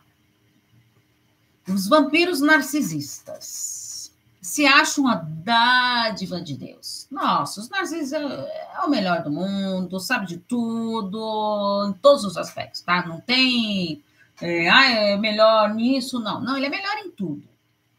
Os 1.68 1.88
vampiros 1.88 2.40
narcisistas 2.40 4.12
se 4.40 4.64
acham 4.64 5.08
a 5.08 5.16
dádiva 5.16 6.40
de 6.40 6.56
Deus. 6.56 7.08
Nossa, 7.10 7.60
os 7.60 7.68
narcisistas 7.68 8.22
é, 8.22 8.76
é 8.76 8.80
o 8.80 8.88
melhor 8.88 9.24
do 9.24 9.30
mundo, 9.30 9.98
sabe 9.98 10.26
de 10.26 10.38
tudo, 10.38 11.88
em 11.90 11.92
todos 11.94 12.24
os 12.24 12.36
aspectos, 12.36 12.80
tá? 12.80 13.04
Não 13.04 13.20
tem, 13.20 14.04
é, 14.40 14.68
ah, 14.68 14.88
é 14.88 15.16
melhor 15.16 15.74
nisso, 15.74 16.20
não. 16.20 16.40
Não, 16.40 16.56
ele 16.56 16.66
é 16.66 16.70
melhor 16.70 16.96
em 16.98 17.10
tudo. 17.10 17.42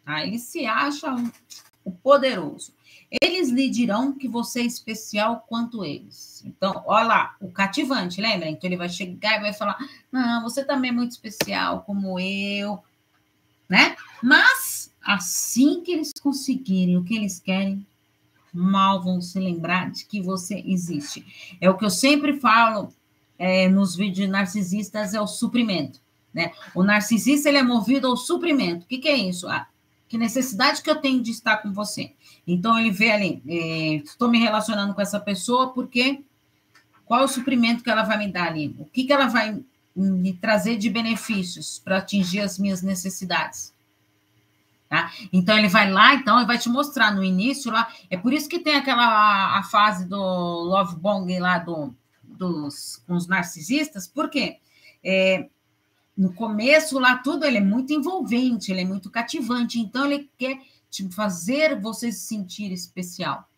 Tá? 0.06 0.26
Ele 0.26 0.40
se 0.40 0.66
acha 0.66 1.14
o 1.84 1.92
poderoso. 1.92 2.72
Eles 3.10 3.50
lhe 3.50 3.70
dirão 3.70 4.12
que 4.12 4.28
você 4.28 4.62
é 4.62 4.66
especial 4.66 5.46
quanto 5.48 5.86
eles. 5.86 6.44
Então, 6.46 6.84
olha 6.86 7.08
lá, 7.08 7.36
o 7.40 7.50
cativante, 7.50 8.20
lembra? 8.20 8.50
Então, 8.50 8.68
ele 8.68 8.76
vai 8.76 8.90
chegar 8.90 9.38
e 9.38 9.42
vai 9.42 9.54
falar: 9.54 9.78
Não, 10.12 10.44
você 10.44 10.64
também 10.64 10.90
é 10.90 10.94
muito 10.94 11.12
especial, 11.12 11.84
como 11.84 12.20
eu, 12.20 12.84
né? 13.70 13.96
Mas, 14.22 14.94
assim 15.02 15.82
que 15.82 15.92
eles 15.92 16.12
conseguirem 16.22 16.98
o 16.98 17.04
que 17.04 17.16
eles 17.16 17.40
querem, 17.40 17.86
mal 18.54 19.02
vão 19.02 19.22
se 19.22 19.40
lembrar 19.40 19.92
de 19.92 20.06
que 20.06 20.22
você 20.22 20.62
existe. 20.66 21.58
É 21.62 21.70
o 21.70 21.78
que 21.78 21.86
eu 21.86 21.90
sempre 21.90 22.40
falo 22.40 22.94
é, 23.38 23.70
nos 23.70 23.96
vídeos 23.96 24.30
narcisistas: 24.30 25.14
é 25.14 25.22
o 25.22 25.28
suprimento. 25.28 26.02
Né? 26.34 26.52
O 26.76 26.84
narcisista 26.84 27.50
ele 27.50 27.58
é 27.58 27.64
movido 27.64 28.08
ao 28.08 28.18
suprimento. 28.18 28.84
O 28.84 28.88
que, 28.88 28.98
que 28.98 29.08
é 29.08 29.16
isso? 29.16 29.48
Que 30.08 30.18
necessidade 30.18 30.82
que 30.82 30.90
eu 30.90 30.98
tenho 30.98 31.22
de 31.22 31.32
estar 31.32 31.58
com 31.58 31.74
você? 31.74 32.14
Então, 32.48 32.80
ele 32.80 32.92
vê 32.92 33.12
ali, 33.12 33.44
é, 33.46 33.96
estou 33.96 34.30
me 34.30 34.40
relacionando 34.40 34.94
com 34.94 35.02
essa 35.02 35.20
pessoa 35.20 35.74
porque 35.74 36.24
qual 37.06 37.22
é 37.22 37.24
o 37.24 37.28
suprimento 37.28 37.84
que 37.84 37.90
ela 37.90 38.04
vai 38.04 38.18
me 38.18 38.32
dar 38.32 38.48
ali? 38.48 38.74
O 38.80 38.86
que, 38.86 39.04
que 39.04 39.12
ela 39.12 39.28
vai 39.28 39.60
me 39.96 40.34
trazer 40.34 40.78
de 40.78 40.90
benefícios 40.90 41.80
para 41.84 41.98
atingir 41.98 42.40
as 42.40 42.58
minhas 42.58 42.82
necessidades? 42.82 43.74
Tá? 44.88 45.12
Então, 45.34 45.58
ele 45.58 45.68
vai 45.68 45.92
lá, 45.92 46.16
então, 46.16 46.38
ele 46.38 46.48
vai 46.48 46.58
te 46.58 46.70
mostrar 46.70 47.14
no 47.14 47.22
início 47.22 47.70
lá. 47.70 47.92
É 48.10 48.16
por 48.16 48.32
isso 48.32 48.48
que 48.48 48.60
tem 48.60 48.76
aquela 48.76 49.58
a, 49.58 49.64
fase 49.64 50.06
do 50.06 50.18
love 50.18 50.96
bombing 50.96 51.40
lá 51.40 51.58
do, 51.58 51.94
dos, 52.24 53.04
com 53.06 53.16
os 53.16 53.28
narcisistas, 53.28 54.08
por 54.08 54.30
quê? 54.30 54.58
É, 55.04 55.48
no 56.18 56.34
começo 56.34 56.98
lá 56.98 57.18
tudo 57.18 57.46
ele 57.46 57.58
é 57.58 57.62
muito 57.62 57.94
envolvente, 57.94 58.72
ele 58.72 58.82
é 58.82 58.86
muito 58.86 59.10
cativante, 59.10 59.80
então 59.80 60.06
ele 60.06 60.30
quer 60.38 60.60
te 60.90 61.08
fazer 61.10 61.80
você 61.80 62.12
se 62.12 62.28
sentir 62.28 62.72
especial, 62.72 63.50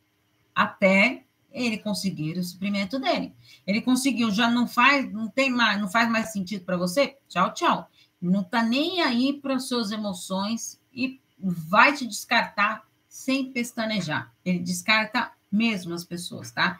até 0.53 1.23
ele 1.51 1.77
conseguir 1.77 2.37
o 2.37 2.43
suprimento 2.43 2.99
dele. 2.99 3.33
Ele 3.65 3.81
conseguiu, 3.81 4.31
já 4.31 4.49
não 4.49 4.67
faz, 4.67 5.11
não 5.11 5.27
tem 5.27 5.49
mais, 5.49 5.79
não 5.79 5.89
faz 5.89 6.09
mais 6.09 6.31
sentido 6.31 6.63
para 6.63 6.77
você? 6.77 7.17
Tchau, 7.27 7.53
tchau. 7.53 7.89
Não 8.21 8.43
tá 8.43 8.61
nem 8.61 9.01
aí 9.01 9.33
para 9.33 9.59
suas 9.59 9.91
emoções 9.91 10.79
e 10.93 11.19
vai 11.39 11.95
te 11.95 12.05
descartar 12.05 12.87
sem 13.07 13.51
pestanejar. 13.51 14.33
Ele 14.43 14.59
descarta 14.59 15.31
mesmo 15.51 15.93
as 15.93 16.03
pessoas, 16.03 16.51
tá? 16.51 16.77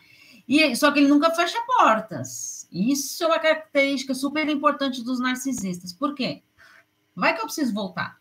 E 0.47 0.75
só 0.75 0.91
que 0.91 0.99
ele 0.99 1.07
nunca 1.07 1.31
fecha 1.31 1.61
portas. 1.65 2.67
Isso 2.71 3.23
é 3.23 3.27
uma 3.27 3.39
característica 3.39 4.13
super 4.13 4.47
importante 4.49 5.03
dos 5.03 5.19
narcisistas. 5.19 5.93
Por 5.93 6.13
quê? 6.13 6.43
Vai 7.15 7.35
que 7.35 7.41
eu 7.41 7.45
preciso 7.45 7.73
voltar. 7.73 8.18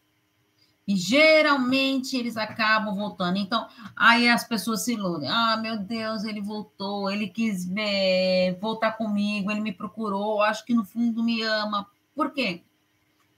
E 0.88 0.96
geralmente 0.96 2.16
eles 2.16 2.38
acabam 2.38 2.96
voltando. 2.96 3.36
Então, 3.36 3.68
aí 3.94 4.26
as 4.26 4.42
pessoas 4.42 4.86
se 4.86 4.94
iludem. 4.94 5.28
Ah, 5.28 5.58
meu 5.58 5.76
Deus, 5.76 6.24
ele 6.24 6.40
voltou, 6.40 7.10
ele 7.10 7.28
quis 7.28 7.68
é, 7.76 8.56
voltar 8.58 8.92
comigo, 8.92 9.50
ele 9.50 9.60
me 9.60 9.70
procurou, 9.70 10.40
acho 10.40 10.64
que 10.64 10.72
no 10.72 10.86
fundo 10.86 11.22
me 11.22 11.42
ama. 11.42 11.86
Por 12.14 12.30
quê? 12.32 12.62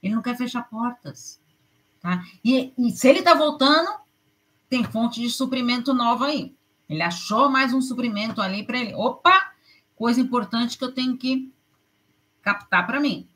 Ele 0.00 0.14
não 0.14 0.22
quer 0.22 0.36
fechar 0.36 0.70
portas. 0.70 1.40
Tá? 2.00 2.22
E, 2.44 2.72
e 2.78 2.92
se 2.92 3.08
ele 3.08 3.18
está 3.18 3.34
voltando, 3.34 3.98
tem 4.68 4.84
fonte 4.84 5.20
de 5.20 5.28
suprimento 5.28 5.92
nova 5.92 6.26
aí. 6.26 6.54
Ele 6.88 7.02
achou 7.02 7.50
mais 7.50 7.74
um 7.74 7.82
suprimento 7.82 8.40
ali 8.40 8.62
para 8.62 8.78
ele. 8.78 8.94
Opa, 8.94 9.54
coisa 9.96 10.20
importante 10.20 10.78
que 10.78 10.84
eu 10.84 10.92
tenho 10.92 11.16
que 11.16 11.52
captar 12.42 12.86
para 12.86 13.00
mim. 13.00 13.28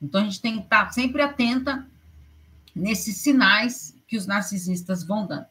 Então 0.00 0.20
a 0.20 0.24
gente 0.24 0.40
tem 0.40 0.58
que 0.58 0.62
estar 0.62 0.92
sempre 0.92 1.22
atenta 1.22 1.89
nesses 2.74 3.16
sinais 3.16 3.94
que 4.06 4.16
os 4.16 4.26
narcisistas 4.26 5.04
vão 5.04 5.26
dando. 5.26 5.46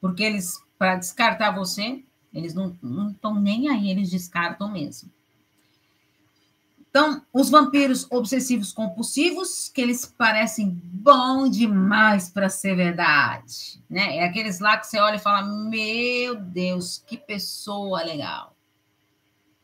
Porque 0.00 0.22
eles, 0.22 0.60
para 0.78 0.96
descartar 0.96 1.50
você, 1.50 2.02
eles 2.32 2.54
não 2.54 2.76
estão 3.10 3.40
nem 3.40 3.68
aí, 3.68 3.90
eles 3.90 4.10
descartam 4.10 4.70
mesmo. 4.70 5.10
Então, 6.88 7.22
os 7.30 7.50
vampiros 7.50 8.06
obsessivos 8.10 8.72
compulsivos, 8.72 9.68
que 9.68 9.82
eles 9.82 10.06
parecem 10.06 10.70
bom 10.82 11.48
demais 11.48 12.30
para 12.30 12.48
ser 12.48 12.74
verdade, 12.74 13.82
né? 13.88 14.16
É 14.16 14.24
aqueles 14.24 14.60
lá 14.60 14.78
que 14.78 14.86
você 14.86 14.98
olha 14.98 15.16
e 15.16 15.18
fala: 15.18 15.42
"Meu 15.42 16.36
Deus, 16.36 17.02
que 17.06 17.18
pessoa 17.18 18.02
legal". 18.02 18.56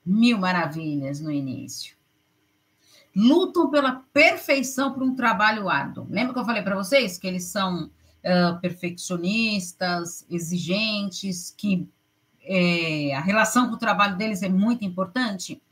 Mil 0.04 0.36
maravilhas 0.36 1.20
no 1.20 1.32
início 1.32 1.96
lutam 3.14 3.70
pela 3.70 4.02
perfeição 4.12 4.92
para 4.92 5.04
um 5.04 5.14
trabalho 5.14 5.68
árduo. 5.68 6.06
Lembra 6.08 6.32
que 6.32 6.38
eu 6.38 6.44
falei 6.44 6.62
para 6.62 6.76
vocês 6.76 7.18
que 7.18 7.26
eles 7.26 7.44
são 7.44 7.84
uh, 7.84 8.60
perfeccionistas, 8.60 10.26
exigentes, 10.30 11.54
que 11.56 11.88
é, 12.42 13.14
a 13.14 13.20
relação 13.20 13.68
com 13.68 13.74
o 13.74 13.78
trabalho 13.78 14.16
deles 14.16 14.42
é 14.42 14.48
muito 14.48 14.84
importante? 14.84 15.62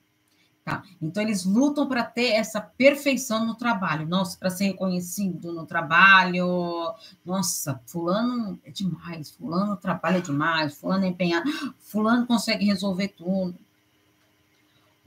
Tá? 0.64 0.82
Então, 1.00 1.22
eles 1.22 1.44
lutam 1.44 1.88
para 1.88 2.04
ter 2.04 2.32
essa 2.32 2.60
perfeição 2.60 3.46
no 3.46 3.54
trabalho. 3.54 4.06
Nossa, 4.06 4.38
para 4.38 4.50
ser 4.50 4.66
reconhecido 4.66 5.52
no 5.52 5.64
trabalho. 5.64 6.94
Nossa, 7.24 7.80
fulano 7.86 8.60
é 8.62 8.70
demais, 8.70 9.30
fulano 9.30 9.76
trabalha 9.76 10.20
demais, 10.20 10.78
fulano 10.78 11.06
é 11.06 11.08
empenhado, 11.08 11.50
fulano 11.78 12.26
consegue 12.26 12.66
resolver 12.66 13.08
tudo 13.08 13.58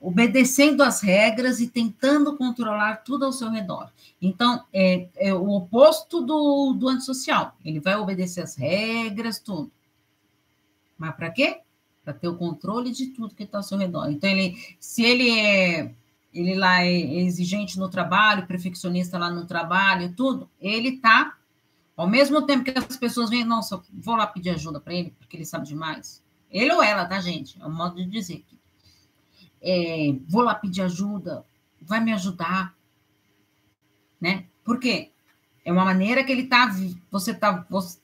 obedecendo 0.04 0.84
às 0.84 1.00
regras 1.00 1.62
e 1.62 1.68
tentando 1.68 2.36
controlar 2.36 2.98
tudo 2.98 3.24
ao 3.24 3.32
seu 3.32 3.50
redor. 3.50 3.89
Então, 4.22 4.62
é, 4.74 5.08
é 5.16 5.34
o 5.34 5.50
oposto 5.50 6.20
do, 6.20 6.74
do 6.74 6.89
antissocial. 6.89 7.56
Ele 7.63 7.80
vai 7.80 7.96
obedecer 7.96 8.42
às 8.42 8.58
regras, 8.58 9.39
tudo. 9.39 9.72
Mas 10.98 11.16
para 11.16 11.32
quê? 11.32 11.62
Para 12.04 12.13
ter 12.13 12.28
o 12.28 12.36
controle 12.36 12.92
de 12.92 13.08
tudo 13.08 13.34
que 13.34 13.44
está 13.44 13.60
ao 13.60 13.63
seu 13.63 13.78
redor. 13.78 14.10
Então, 14.12 14.30
ele, 14.30 14.58
se 14.78 15.04
ele 15.04 15.39
é 15.39 15.96
ele 16.34 16.56
lá 16.56 16.84
é 16.84 16.92
exigente 16.92 17.80
no 17.80 17.88
trabalho, 17.88 18.48
perfeccionista 18.48 19.18
lá 19.18 19.30
no 19.30 19.46
trabalho, 19.46 20.13
tudo, 20.16 20.50
ele 20.60 20.98
tá, 20.98 21.38
ao 21.96 22.10
mesmo 22.10 22.42
tempo 22.42 22.63
que 22.63 22.78
as 22.78 22.98
pessoas 22.98 23.30
veem, 23.30 23.46
nossa, 23.46 23.82
vou 23.94 24.16
lá 24.16 24.26
pedir 24.26 24.50
ajuda 24.50 24.82
para 24.82 24.96
ele, 24.96 25.16
porque 25.18 25.38
ele 25.38 25.46
sabe 25.46 25.68
demais. 25.68 26.24
Ele 26.50 26.74
ou 26.74 26.84
ela, 26.84 27.06
tá, 27.06 27.20
gente? 27.22 27.62
É 27.62 27.66
um 27.66 27.74
modo 27.74 27.96
de 27.96 28.06
dizer. 28.06 28.44
É, 29.63 30.13
vou 30.28 30.41
lá 30.41 30.54
pedir 30.54 30.82
ajuda, 30.82 31.45
vai 31.82 31.99
me 31.99 32.12
ajudar, 32.12 32.76
né? 34.19 34.45
Por 34.63 34.80
quê? 34.80 35.12
É 35.63 35.71
uma 35.71 35.86
maneira 35.86 36.23
que 36.23 36.32
ele 36.32 36.47
tá, 36.47 36.69
você 37.10 37.34
tá, 37.34 37.65
você 37.69 37.97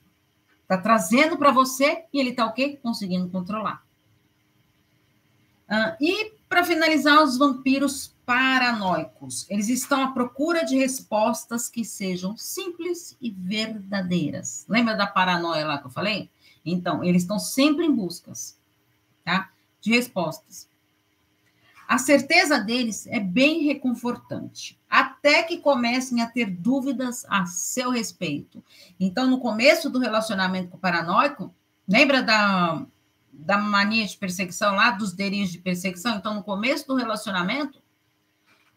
tá 0.66 0.78
trazendo 0.78 1.36
para 1.36 1.50
você 1.50 2.04
e 2.12 2.18
ele 2.18 2.32
tá 2.32 2.46
o 2.46 2.52
quê? 2.52 2.78
Conseguindo 2.82 3.28
controlar. 3.28 3.84
Uh, 5.68 5.96
e 6.00 6.32
para 6.50 6.64
finalizar, 6.64 7.22
os 7.22 7.38
vampiros 7.38 8.12
paranoicos. 8.26 9.48
Eles 9.48 9.68
estão 9.68 10.02
à 10.02 10.10
procura 10.10 10.64
de 10.64 10.76
respostas 10.76 11.68
que 11.68 11.84
sejam 11.84 12.36
simples 12.36 13.16
e 13.20 13.30
verdadeiras. 13.30 14.66
Lembra 14.68 14.96
da 14.96 15.06
paranoia 15.06 15.64
lá 15.64 15.78
que 15.78 15.86
eu 15.86 15.90
falei? 15.90 16.28
Então, 16.66 17.04
eles 17.04 17.22
estão 17.22 17.38
sempre 17.38 17.86
em 17.86 17.94
buscas, 17.94 18.58
tá? 19.24 19.50
De 19.80 19.92
respostas. 19.92 20.68
A 21.90 21.98
certeza 21.98 22.56
deles 22.60 23.04
é 23.08 23.18
bem 23.18 23.64
reconfortante, 23.64 24.78
até 24.88 25.42
que 25.42 25.58
comecem 25.58 26.22
a 26.22 26.26
ter 26.28 26.48
dúvidas 26.48 27.26
a 27.28 27.46
seu 27.46 27.90
respeito. 27.90 28.62
Então, 29.00 29.28
no 29.28 29.40
começo 29.40 29.90
do 29.90 29.98
relacionamento 29.98 30.68
com 30.68 30.76
o 30.76 30.80
paranoico, 30.80 31.52
lembra 31.88 32.22
da 32.22 32.86
da 33.32 33.58
mania 33.58 34.06
de 34.06 34.16
perseguição 34.16 34.76
lá, 34.76 34.92
dos 34.92 35.12
delírios 35.12 35.50
de 35.50 35.58
perseguição. 35.58 36.14
Então, 36.14 36.34
no 36.34 36.44
começo 36.44 36.86
do 36.86 36.94
relacionamento, 36.94 37.82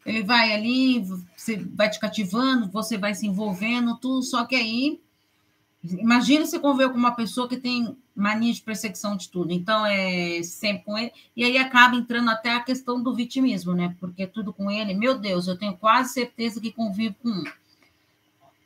ele 0.04 0.24
vai 0.24 0.52
ali, 0.52 1.06
você 1.38 1.58
vai 1.58 1.92
te 1.92 2.00
cativando, 2.00 2.72
você 2.72 2.98
vai 2.98 3.14
se 3.14 3.28
envolvendo, 3.28 3.96
tudo, 3.98 4.24
só 4.24 4.44
que 4.44 4.56
aí, 4.56 5.03
imagina 5.84 6.46
você 6.46 6.60
conviver 6.60 6.90
com 6.90 6.98
uma 6.98 7.16
pessoa 7.16 7.48
que 7.48 7.58
tem 7.58 7.98
mania 8.16 8.54
de 8.54 8.62
perseguição 8.62 9.18
de 9.18 9.30
tudo, 9.30 9.52
então 9.52 9.86
é 9.86 10.42
sempre 10.44 10.84
com 10.84 10.98
ele, 10.98 11.12
e 11.36 11.44
aí 11.44 11.58
acaba 11.58 11.96
entrando 11.96 12.30
até 12.30 12.54
a 12.54 12.62
questão 12.62 13.02
do 13.02 13.14
vitimismo, 13.14 13.74
né? 13.74 13.96
Porque 14.00 14.26
tudo 14.28 14.54
com 14.54 14.70
ele, 14.72 14.94
meu 14.94 15.18
Deus, 15.18 15.48
eu 15.48 15.58
tenho 15.58 15.76
quase 15.76 16.14
certeza 16.14 16.62
que 16.62 16.72
convivo 16.72 17.16
com 17.22 17.30
um 17.30 17.44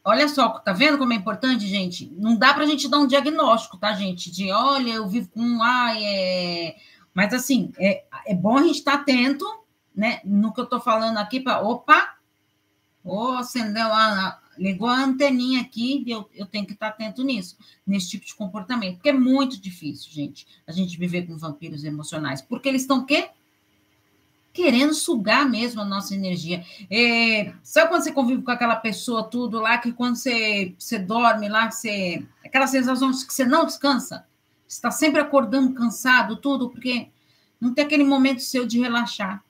Olha 0.07 0.29
só, 0.29 0.47
tá 0.59 0.71
vendo 0.71 0.97
como 0.97 1.11
é 1.11 1.17
importante, 1.17 1.67
gente? 1.67 2.09
Não 2.17 2.37
dá 2.37 2.53
para 2.53 2.63
a 2.63 2.65
gente 2.65 2.87
dar 2.87 2.97
um 2.97 3.07
diagnóstico, 3.07 3.77
tá, 3.77 3.91
gente? 3.91 4.31
De 4.31 4.49
olha, 4.49 4.93
eu 4.93 5.05
vivo 5.05 5.27
com 5.27 5.61
ai, 5.61 6.01
é. 6.01 6.75
Mas 7.13 7.33
assim, 7.33 7.73
é, 7.77 8.05
é 8.25 8.33
bom 8.33 8.57
a 8.57 8.63
gente 8.63 8.77
estar 8.77 8.93
tá 8.93 9.01
atento, 9.01 9.45
né? 9.93 10.21
No 10.23 10.53
que 10.53 10.61
eu 10.61 10.63
estou 10.63 10.79
falando 10.79 11.17
aqui, 11.17 11.41
para. 11.41 11.59
Opa! 11.59 12.15
Oh, 13.03 13.31
acendeu 13.31 13.87
a, 13.91 14.39
ligou 14.57 14.87
a 14.87 15.03
anteninha 15.03 15.61
aqui, 15.61 16.03
eu, 16.07 16.29
eu 16.33 16.45
tenho 16.45 16.65
que 16.65 16.73
estar 16.73 16.87
atento 16.87 17.23
nisso, 17.23 17.57
nesse 17.85 18.09
tipo 18.09 18.25
de 18.25 18.35
comportamento, 18.35 18.95
porque 18.95 19.09
é 19.09 19.13
muito 19.13 19.59
difícil, 19.59 20.11
gente, 20.11 20.47
a 20.65 20.71
gente 20.71 20.97
viver 20.97 21.27
com 21.27 21.37
vampiros 21.37 21.83
emocionais, 21.83 22.41
porque 22.41 22.67
eles 22.69 22.81
estão 22.81 23.05
quê? 23.05 23.29
querendo 24.57 24.95
sugar 24.95 25.47
mesmo 25.47 25.81
a 25.81 25.85
nossa 25.85 26.15
energia. 26.15 26.65
É, 26.89 27.53
sabe 27.61 27.89
quando 27.89 28.01
você 28.01 28.11
convive 28.11 28.41
com 28.41 28.49
aquela 28.49 28.75
pessoa, 28.75 29.23
tudo 29.23 29.59
lá, 29.59 29.77
que 29.77 29.91
quando 29.91 30.15
você, 30.15 30.73
você 30.79 30.97
dorme 30.97 31.47
lá, 31.47 31.69
você. 31.69 32.25
Aquela 32.43 32.65
sensação 32.65 33.11
de 33.11 33.23
que 33.23 33.31
você 33.31 33.45
não 33.45 33.67
descansa, 33.67 34.25
você 34.67 34.77
está 34.77 34.89
sempre 34.89 35.21
acordando 35.21 35.75
cansado, 35.75 36.37
tudo, 36.37 36.71
porque 36.71 37.09
não 37.61 37.71
tem 37.71 37.85
aquele 37.85 38.03
momento 38.03 38.41
seu 38.41 38.65
de 38.65 38.79
relaxar. 38.79 39.43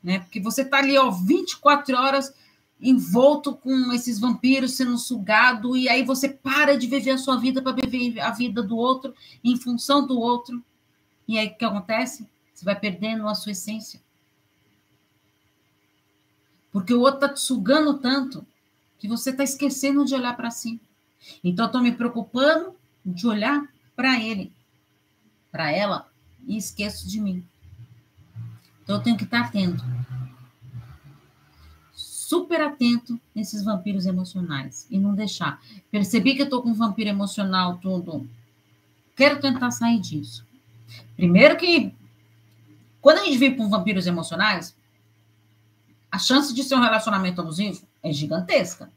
Né? 0.00 0.20
Porque 0.20 0.38
você 0.38 0.62
está 0.62 0.78
ali, 0.78 0.96
ó, 0.96 1.10
24 1.10 1.96
horas 1.96 2.32
envolto 2.80 3.54
com 3.54 3.92
esses 3.92 4.18
vampiros 4.18 4.72
sendo 4.72 4.96
sugado, 4.96 5.76
e 5.76 5.88
aí 5.88 6.02
você 6.02 6.28
para 6.28 6.76
de 6.76 6.86
viver 6.86 7.10
a 7.10 7.18
sua 7.18 7.36
vida 7.36 7.60
para 7.60 7.72
viver 7.72 8.20
a 8.20 8.30
vida 8.30 8.62
do 8.62 8.76
outro, 8.76 9.14
em 9.44 9.56
função 9.56 10.06
do 10.06 10.18
outro. 10.18 10.62
E 11.28 11.38
aí 11.38 11.48
o 11.48 11.54
que 11.56 11.64
acontece? 11.64 12.28
Você 12.54 12.64
vai 12.64 12.78
perdendo 12.78 13.28
a 13.28 13.34
sua 13.34 13.52
essência. 13.52 14.00
Porque 16.72 16.94
o 16.94 17.00
outro 17.00 17.16
está 17.16 17.28
te 17.28 17.40
sugando 17.40 17.98
tanto 17.98 18.46
que 18.98 19.08
você 19.08 19.30
está 19.30 19.42
esquecendo 19.42 20.04
de 20.04 20.14
olhar 20.14 20.36
para 20.36 20.50
si. 20.50 20.80
Então, 21.42 21.64
eu 21.64 21.68
estou 21.68 21.82
me 21.82 21.92
preocupando 21.92 22.74
de 23.04 23.26
olhar 23.26 23.66
para 23.96 24.18
ele, 24.20 24.52
para 25.50 25.70
ela, 25.72 26.08
e 26.46 26.56
esqueço 26.56 27.08
de 27.08 27.20
mim. 27.20 27.44
Então, 28.82 28.96
eu 28.96 29.02
tenho 29.02 29.16
que 29.16 29.24
estar 29.24 29.40
atento. 29.40 29.82
Super 32.30 32.60
atento 32.60 33.20
nesses 33.34 33.64
vampiros 33.64 34.06
emocionais. 34.06 34.86
E 34.88 35.00
não 35.00 35.16
deixar. 35.16 35.60
Percebi 35.90 36.36
que 36.36 36.42
eu 36.42 36.44
estou 36.44 36.62
com 36.62 36.68
um 36.68 36.74
vampiro 36.74 37.10
emocional, 37.10 37.78
tudo. 37.78 38.24
Quero 39.16 39.40
tentar 39.40 39.72
sair 39.72 39.98
disso. 39.98 40.46
Primeiro 41.16 41.56
que, 41.56 41.92
quando 43.00 43.18
a 43.18 43.24
gente 43.24 43.36
vive 43.36 43.56
com 43.56 43.68
vampiros 43.68 44.06
emocionais, 44.06 44.76
a 46.08 46.20
chance 46.20 46.54
de 46.54 46.62
ser 46.62 46.76
um 46.76 46.80
relacionamento 46.80 47.40
abusivo 47.40 47.84
é 48.00 48.12
gigantesca, 48.12 48.88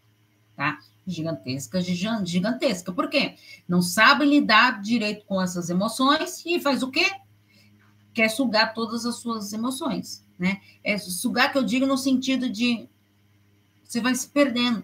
tá? 0.55 0.77
Gigantesca, 1.07 1.81
gigantesca. 1.81 2.91
Por 2.91 3.09
quê? 3.09 3.33
Não 3.67 3.81
sabe 3.81 4.25
lidar 4.25 4.79
direito 4.79 5.25
com 5.25 5.41
essas 5.41 5.71
emoções 5.71 6.45
e 6.45 6.59
faz 6.59 6.83
o 6.83 6.91
quê? 6.91 7.09
Quer 8.13 8.29
sugar 8.29 8.75
todas 8.75 9.07
as 9.07 9.15
suas 9.15 9.53
emoções, 9.53 10.23
né? 10.37 10.61
É 10.83 10.99
sugar 10.99 11.51
que 11.51 11.57
eu 11.57 11.63
digo 11.63 11.87
no 11.87 11.97
sentido 11.97 12.47
de 12.47 12.87
você 13.93 14.01
vai 14.01 14.15
se 14.15 14.27
perdendo. 14.27 14.83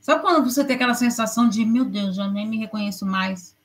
Sabe 0.00 0.22
quando 0.22 0.48
você 0.48 0.64
tem 0.64 0.76
aquela 0.76 0.94
sensação 0.94 1.48
de, 1.48 1.64
meu 1.64 1.84
Deus, 1.84 2.14
já 2.14 2.28
nem 2.28 2.46
me 2.46 2.56
reconheço 2.56 3.04
mais? 3.04 3.56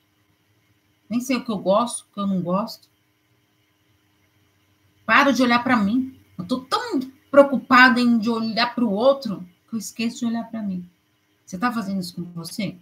Nem 1.08 1.20
sei 1.20 1.36
o 1.36 1.44
que 1.44 1.50
eu 1.50 1.58
gosto, 1.58 2.00
o 2.00 2.14
que 2.14 2.18
eu 2.18 2.26
não 2.26 2.42
gosto. 2.42 2.88
Paro 5.06 5.32
de 5.32 5.42
olhar 5.44 5.62
para 5.62 5.76
mim. 5.76 6.18
Eu 6.36 6.44
tô 6.44 6.60
tão 6.62 6.98
preocupada 7.30 8.00
em 8.00 8.18
de 8.18 8.28
olhar 8.28 8.74
para 8.74 8.84
o 8.84 8.90
outro 8.90 9.46
que 9.68 9.76
eu 9.76 9.78
esqueço 9.78 10.20
de 10.20 10.26
olhar 10.26 10.50
para 10.50 10.60
mim. 10.60 10.88
Você 11.46 11.54
está 11.54 11.70
fazendo 11.70 12.00
isso 12.00 12.14
com 12.16 12.24
você? 12.32 12.76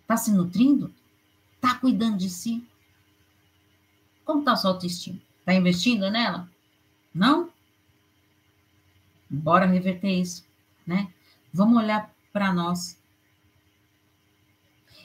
Está 0.00 0.16
se 0.16 0.32
nutrindo? 0.32 0.94
Está 1.56 1.74
cuidando 1.74 2.16
de 2.16 2.30
si? 2.30 2.66
Como 4.24 4.40
está 4.40 4.52
a 4.52 4.56
sua 4.56 4.70
autoestima? 4.70 5.20
Está 5.40 5.52
investindo 5.52 6.10
nela? 6.10 6.48
Não? 7.12 7.50
Bora 9.30 9.66
reverter 9.66 10.10
isso, 10.10 10.44
né? 10.86 11.08
Vamos 11.52 11.82
olhar 11.82 12.10
para 12.32 12.52
nós. 12.52 12.98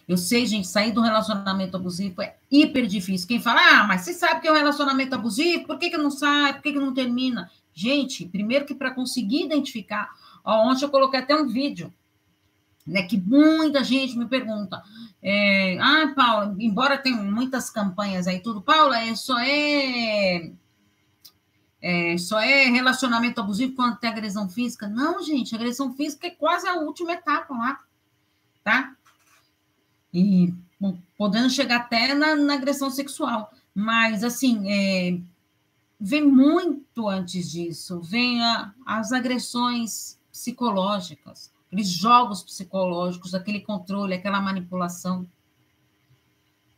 Eu 0.08 0.18
sei, 0.18 0.46
gente, 0.46 0.68
sair 0.68 0.92
do 0.92 1.02
relacionamento 1.02 1.78
abusivo 1.78 2.22
é 2.22 2.36
hiper 2.52 2.86
difícil. 2.88 3.28
Quem 3.28 3.42
fala, 3.42 3.62
ah, 3.62 3.88
mas 3.88 4.02
você 4.02 4.14
sabe 4.14 4.42
que 4.42 4.48
é 4.48 4.52
um 4.52 4.56
relacionamento 4.56 5.16
abusivo, 5.16 5.66
por 5.66 5.80
que, 5.80 5.90
que 5.90 5.98
não 5.98 6.12
sai? 6.12 6.54
Por 6.54 6.62
que, 6.62 6.74
que 6.74 6.80
não 6.80 6.94
termina? 6.94 7.50
Gente, 7.74 8.26
primeiro 8.26 8.66
que 8.66 8.76
para 8.76 8.92
conseguir 8.92 9.46
identificar, 9.46 10.10
ó, 10.44 10.70
ontem 10.70 10.84
eu 10.84 10.90
coloquei 10.90 11.20
até 11.20 11.36
um 11.36 11.48
vídeo, 11.48 11.92
né, 12.86 13.04
que 13.04 13.18
muita 13.18 13.84
gente 13.84 14.18
me 14.18 14.26
pergunta, 14.26 14.84
é, 15.22 15.78
ah, 15.80 16.14
Paula, 16.14 16.56
embora 16.60 16.98
tenha 16.98 17.16
muitas 17.16 17.70
campanhas 17.70 18.28
aí, 18.28 18.42
tudo, 18.42 18.62
Paula, 18.62 19.00
é, 19.00 19.16
só 19.16 19.40
é, 19.40 20.52
é, 21.84 22.18
só 22.18 22.40
é 22.40 22.64
relacionamento 22.70 23.40
abusivo 23.40 23.76
quando 23.76 24.00
tem 24.00 24.10
agressão 24.10 24.50
física? 24.50 24.88
Não, 24.88 25.22
gente, 25.22 25.54
agressão 25.54 25.94
física 25.94 26.26
é 26.26 26.32
quase 26.32 26.68
a 26.68 26.78
última 26.78 27.14
etapa 27.14 27.54
lá, 27.54 27.80
tá? 28.64 28.96
e 30.14 30.54
podendo 31.18 31.50
chegar 31.50 31.78
até 31.78 32.14
na, 32.14 32.36
na 32.36 32.54
agressão 32.54 32.92
sexual. 32.92 33.52
Mas, 33.74 34.24
assim, 34.24 34.72
é, 34.72 35.20
vem 36.00 36.24
muito 36.24 37.10
antes 37.10 37.50
disso, 37.50 38.00
vem 38.00 38.44
a, 38.44 38.72
as 38.86 39.12
agressões 39.12 40.20
psicológicas, 40.32 41.52
aqueles 41.66 41.88
jogos 41.88 42.44
psicológicos, 42.44 43.34
aquele 43.34 43.62
controle, 43.62 44.14
aquela 44.14 44.40
manipulação. 44.40 45.28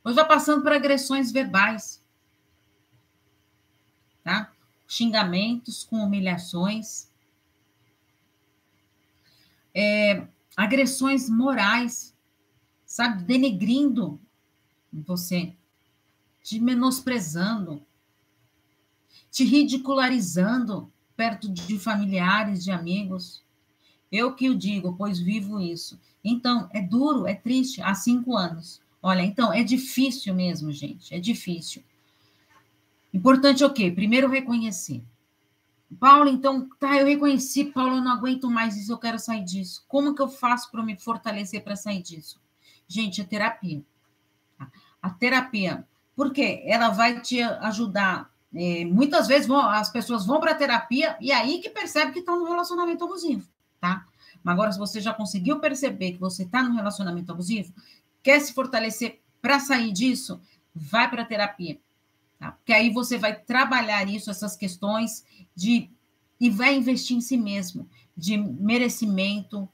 Hoje 0.04 0.16
vai 0.16 0.28
passando 0.28 0.62
por 0.62 0.72
agressões 0.72 1.32
verbais, 1.32 2.02
tá? 4.24 4.52
Xingamentos 4.88 5.84
com 5.84 5.98
humilhações, 5.98 7.10
é, 9.74 10.28
agressões 10.56 11.30
morais, 11.30 12.16
sabe, 12.86 13.24
denegrindo 13.24 14.20
você, 14.92 15.54
te 16.42 16.60
menosprezando, 16.60 17.86
te 19.30 19.44
ridicularizando 19.44 20.92
perto 21.18 21.50
de 21.50 21.78
familiares, 21.78 22.64
de 22.64 22.72
amigos. 22.72 23.44
Eu 24.12 24.34
que 24.34 24.50
o 24.50 24.56
digo, 24.56 24.96
pois 24.96 25.20
vivo 25.20 25.60
isso. 25.60 26.00
Então, 26.24 26.70
é 26.74 26.82
duro, 26.82 27.28
é 27.28 27.36
triste, 27.36 27.82
há 27.82 27.94
cinco 27.94 28.38
anos. 28.38 28.82
Olha, 29.02 29.22
então, 29.22 29.52
é 29.52 29.64
difícil 29.64 30.34
mesmo, 30.34 30.72
gente, 30.72 31.14
é 31.14 31.20
difícil. 31.20 31.84
Importante 33.16 33.64
é 33.64 33.66
o 33.66 33.72
quê? 33.72 33.90
Primeiro 33.90 34.30
reconhecer. 34.30 35.02
Paulo, 35.98 36.30
então, 36.30 36.68
tá, 36.78 36.98
eu 36.98 37.06
reconheci, 37.06 37.64
Paulo, 37.64 37.96
eu 37.96 38.02
não 38.02 38.12
aguento 38.12 38.52
mais 38.52 38.76
isso, 38.76 38.92
eu 38.92 38.98
quero 38.98 39.18
sair 39.18 39.42
disso. 39.42 39.86
Como 39.88 40.14
que 40.14 40.22
eu 40.22 40.28
faço 40.28 40.70
para 40.70 40.84
me 40.84 41.00
fortalecer 41.00 41.64
para 41.64 41.78
sair 41.78 42.02
disso? 42.02 42.42
Gente, 42.86 43.22
a 43.22 43.24
terapia. 43.24 43.82
A 45.02 45.10
terapia, 45.12 45.88
porque 46.14 46.62
ela 46.66 46.90
vai 46.90 47.22
te 47.22 47.42
ajudar. 47.42 48.30
É, 48.54 48.84
muitas 48.84 49.28
vezes 49.28 49.48
vão, 49.48 49.62
as 49.62 49.90
pessoas 49.90 50.26
vão 50.26 50.42
para 50.42 50.52
a 50.52 50.56
terapia 50.56 51.16
e 51.22 51.32
aí 51.32 51.62
que 51.62 51.70
percebe 51.70 52.12
que 52.12 52.20
estão 52.20 52.38
no 52.38 52.46
relacionamento 52.46 53.06
abusivo, 53.06 53.48
tá? 53.80 54.06
Mas 54.44 54.54
agora, 54.54 54.72
se 54.74 54.80
você 54.80 55.00
já 55.00 55.14
conseguiu 55.14 55.60
perceber 55.62 56.12
que 56.12 56.20
você 56.20 56.44
está 56.44 56.62
no 56.62 56.76
relacionamento 56.76 57.32
abusivo, 57.32 57.74
quer 58.22 58.42
se 58.42 58.54
fortalecer 58.54 59.22
para 59.42 59.58
sair 59.62 59.94
disso, 59.94 60.42
vai 60.74 61.10
para 61.10 61.22
a 61.22 61.26
terapia. 61.26 61.80
Tá? 62.40 62.52
Porque 62.52 62.74
aí 62.74 62.90
você 62.90 63.18
vai 63.18 63.40
trabalhar 63.40 64.08
isso, 64.08 64.30
essas 64.30 64.56
questões 64.56 65.24
de 65.56 65.90
e 66.40 66.50
vai 66.50 66.76
investir 66.76 67.16
em 67.16 67.22
si 67.22 67.38
mesmo, 67.38 67.90
de 68.16 68.38
merecimento, 68.38 69.70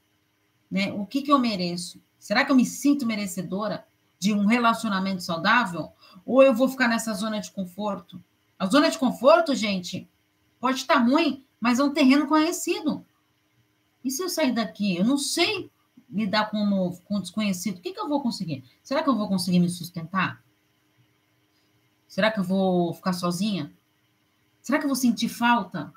né? 0.70 0.92
O 0.92 1.04
que, 1.04 1.22
que 1.22 1.32
eu 1.32 1.38
mereço? 1.38 2.00
Será 2.18 2.44
que 2.44 2.52
eu 2.52 2.56
me 2.56 2.64
sinto 2.64 3.04
merecedora 3.04 3.84
de 4.18 4.32
um 4.32 4.46
relacionamento 4.46 5.22
saudável? 5.22 5.90
Ou 6.24 6.42
eu 6.42 6.54
vou 6.54 6.68
ficar 6.68 6.86
nessa 6.86 7.12
zona 7.14 7.40
de 7.40 7.50
conforto? 7.50 8.22
A 8.58 8.66
zona 8.66 8.88
de 8.88 8.96
conforto, 8.96 9.54
gente, 9.56 10.08
pode 10.60 10.78
estar 10.78 10.98
ruim, 10.98 11.44
mas 11.60 11.80
é 11.80 11.84
um 11.84 11.92
terreno 11.92 12.28
conhecido. 12.28 13.04
E 14.04 14.10
se 14.10 14.22
eu 14.22 14.28
sair 14.28 14.52
daqui? 14.52 14.96
Eu 14.96 15.04
não 15.04 15.18
sei 15.18 15.70
lidar 16.08 16.50
com 16.50 16.58
o 16.58 16.66
novo, 16.66 17.02
com 17.02 17.16
o 17.16 17.20
desconhecido. 17.20 17.78
O 17.78 17.80
que, 17.80 17.92
que 17.92 18.00
eu 18.00 18.08
vou 18.08 18.22
conseguir? 18.22 18.62
Será 18.82 19.02
que 19.02 19.08
eu 19.08 19.16
vou 19.16 19.28
conseguir 19.28 19.58
me 19.58 19.68
sustentar? 19.68 20.42
Será 22.12 22.30
que 22.30 22.38
eu 22.38 22.44
vou 22.44 22.92
ficar 22.92 23.14
sozinha? 23.14 23.72
Será 24.60 24.78
que 24.78 24.84
eu 24.84 24.88
vou 24.88 24.94
sentir 24.94 25.30
falta? 25.30 25.90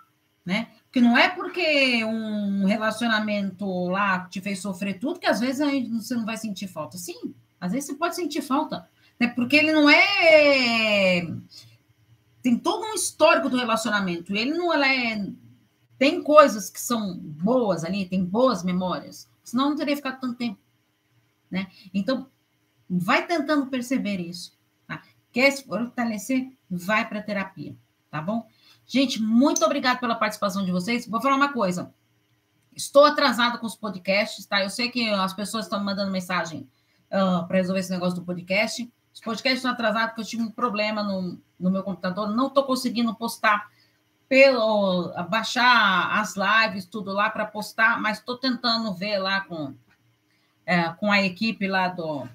Né? 0.45 0.69
Porque 0.85 1.01
não 1.01 1.17
é 1.17 1.27
porque 1.27 2.05
um 2.05 2.63
relacionamento 2.63 3.89
lá 3.89 4.21
te 4.21 4.39
fez 4.39 4.59
sofrer 4.59 4.97
tudo 4.97 5.19
que 5.19 5.27
às 5.27 5.41
vezes 5.41 5.59
você 5.89 6.15
não 6.15 6.25
vai 6.25 6.37
sentir 6.37 6.69
falta. 6.69 6.97
Sim, 6.97 7.35
às 7.59 7.73
vezes 7.73 7.87
você 7.87 7.95
pode 7.95 8.15
sentir 8.15 8.41
falta. 8.41 8.87
Né? 9.19 9.27
Porque 9.27 9.57
ele 9.57 9.73
não 9.73 9.89
é. 9.89 11.27
Tem 12.41 12.57
todo 12.57 12.85
um 12.85 12.93
histórico 12.93 13.49
do 13.49 13.57
relacionamento. 13.57 14.33
Ele 14.33 14.53
não 14.53 14.73
é. 14.73 15.29
Tem 15.97 16.23
coisas 16.23 16.69
que 16.69 16.79
são 16.79 17.17
boas 17.17 17.83
ali, 17.83 18.07
tem 18.07 18.23
boas 18.23 18.63
memórias. 18.63 19.29
Senão 19.43 19.71
não 19.71 19.75
teria 19.75 19.97
ficado 19.97 20.21
tanto 20.21 20.37
tempo. 20.37 20.61
Né? 21.51 21.67
Então, 21.93 22.29
vai 22.89 23.27
tentando 23.27 23.67
perceber 23.67 24.21
isso. 24.21 24.55
Quer 25.35 25.51
se 25.51 25.65
fortalecer? 25.65 26.49
Vai 26.71 27.09
para 27.09 27.21
terapia, 27.21 27.75
tá 28.09 28.21
bom? 28.21 28.47
Gente, 28.87 29.21
muito 29.21 29.65
obrigado 29.65 29.99
pela 29.99 30.15
participação 30.15 30.63
de 30.63 30.71
vocês. 30.71 31.05
Vou 31.05 31.21
falar 31.21 31.35
uma 31.35 31.51
coisa. 31.51 31.93
Estou 32.73 33.03
atrasado 33.03 33.59
com 33.59 33.65
os 33.65 33.75
podcasts, 33.75 34.45
tá? 34.45 34.63
Eu 34.63 34.69
sei 34.69 34.89
que 34.89 35.09
as 35.09 35.33
pessoas 35.33 35.65
estão 35.65 35.83
mandando 35.83 36.09
mensagem 36.09 36.61
uh, 37.11 37.39
ah, 37.39 37.43
para 37.43 37.57
resolver 37.57 37.81
esse 37.81 37.91
negócio 37.91 38.17
do 38.17 38.23
podcast. 38.23 38.89
Os 39.13 39.19
podcasts 39.19 39.57
estão 39.57 39.71
atrasados 39.71 40.11
porque 40.11 40.21
eu 40.21 40.25
tive 40.25 40.43
um 40.43 40.49
problema 40.49 41.03
no, 41.03 41.37
no 41.59 41.69
meu 41.69 41.83
computador. 41.83 42.33
Não 42.33 42.47
estou 42.47 42.63
conseguindo 42.63 43.13
postar 43.13 43.69
pelo 44.29 45.11
baixar 45.29 46.17
as 46.17 46.35
lives, 46.37 46.85
tudo 46.85 47.11
lá 47.11 47.29
para 47.29 47.45
postar, 47.45 48.01
mas 48.01 48.19
estou 48.19 48.37
tentando 48.37 48.93
ver 48.93 49.17
lá 49.17 49.41
com, 49.41 49.75
é, 50.65 50.93
com 50.93 51.11
a 51.11 51.21
equipe 51.21 51.67
lá 51.67 51.89
do, 51.89 52.25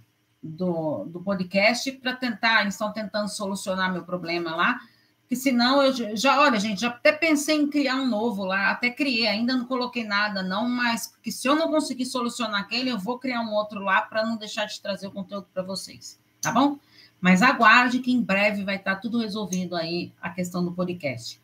do, 0.43 1.05
do 1.05 1.21
podcast 1.21 1.93
para 1.93 2.15
tentar, 2.15 2.63
eles 2.63 2.75
estão 2.75 2.93
tentando 2.93 3.29
solucionar 3.29 3.93
meu 3.93 4.05
problema 4.05 4.55
lá, 4.55 4.81
que 5.29 5.37
senão 5.37 5.81
eu 5.83 6.17
já, 6.17 6.41
olha, 6.41 6.59
gente, 6.59 6.81
já 6.81 6.89
até 6.89 7.13
pensei 7.13 7.57
em 7.57 7.69
criar 7.69 7.97
um 7.97 8.09
novo 8.09 8.45
lá, 8.45 8.71
até 8.71 8.91
criei, 8.91 9.29
ainda 9.29 9.55
não 9.57 9.65
coloquei 9.65 10.05
nada, 10.05 10.43
não, 10.43 10.69
mas 10.69 11.15
que 11.23 11.31
se 11.31 11.47
eu 11.47 11.55
não 11.55 11.71
conseguir 11.71 12.07
solucionar 12.07 12.63
aquele, 12.63 12.91
eu 12.91 12.99
vou 12.99 13.19
criar 13.19 13.41
um 13.43 13.53
outro 13.53 13.81
lá 13.81 14.03
para 14.03 14.27
não 14.27 14.37
deixar 14.37 14.65
de 14.65 14.81
trazer 14.81 15.07
o 15.07 15.13
conteúdo 15.13 15.47
para 15.55 15.63
vocês, 15.63 16.19
tá 16.41 16.51
bom? 16.51 16.79
Mas 17.21 17.43
aguarde 17.43 18.01
que 18.01 18.11
em 18.11 18.21
breve 18.21 18.65
vai 18.65 18.77
estar 18.77 18.97
tudo 18.97 19.19
resolvido 19.19 19.77
aí 19.77 20.13
a 20.21 20.31
questão 20.31 20.65
do 20.65 20.73
podcast. 20.73 21.41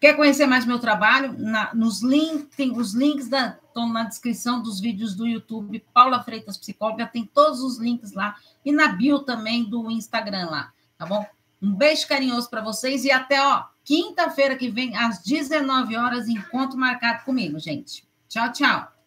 Quer 0.00 0.16
conhecer 0.16 0.46
mais 0.46 0.64
meu 0.64 0.80
trabalho? 0.80 1.38
Na, 1.38 1.72
nos 1.74 2.02
links, 2.02 2.56
tem 2.56 2.76
os 2.76 2.92
links 2.92 3.28
da, 3.28 3.56
estão 3.72 3.88
na 3.88 4.04
descrição 4.04 4.62
dos 4.62 4.78
vídeos 4.78 5.14
do 5.14 5.26
YouTube, 5.26 5.84
Paula 5.92 6.22
Freitas 6.22 6.56
Psicóloga, 6.56 7.06
tem 7.06 7.24
todos 7.24 7.60
os 7.60 7.78
links 7.78 8.12
lá, 8.12 8.36
e 8.64 8.70
na 8.70 8.88
bio 8.88 9.20
também 9.20 9.64
do 9.64 9.90
Instagram 9.90 10.50
lá, 10.50 10.72
tá 10.96 11.06
bom? 11.06 11.26
Um 11.60 11.74
beijo 11.74 12.06
carinhoso 12.06 12.50
para 12.50 12.60
vocês 12.60 13.04
e 13.04 13.10
até, 13.10 13.40
ó, 13.40 13.64
quinta-feira 13.84 14.56
que 14.56 14.68
vem, 14.68 14.96
às 14.96 15.22
19 15.22 15.96
horas, 15.96 16.28
encontro 16.28 16.78
marcado 16.78 17.24
comigo, 17.24 17.58
gente. 17.58 18.06
Tchau, 18.28 18.52
tchau. 18.52 19.01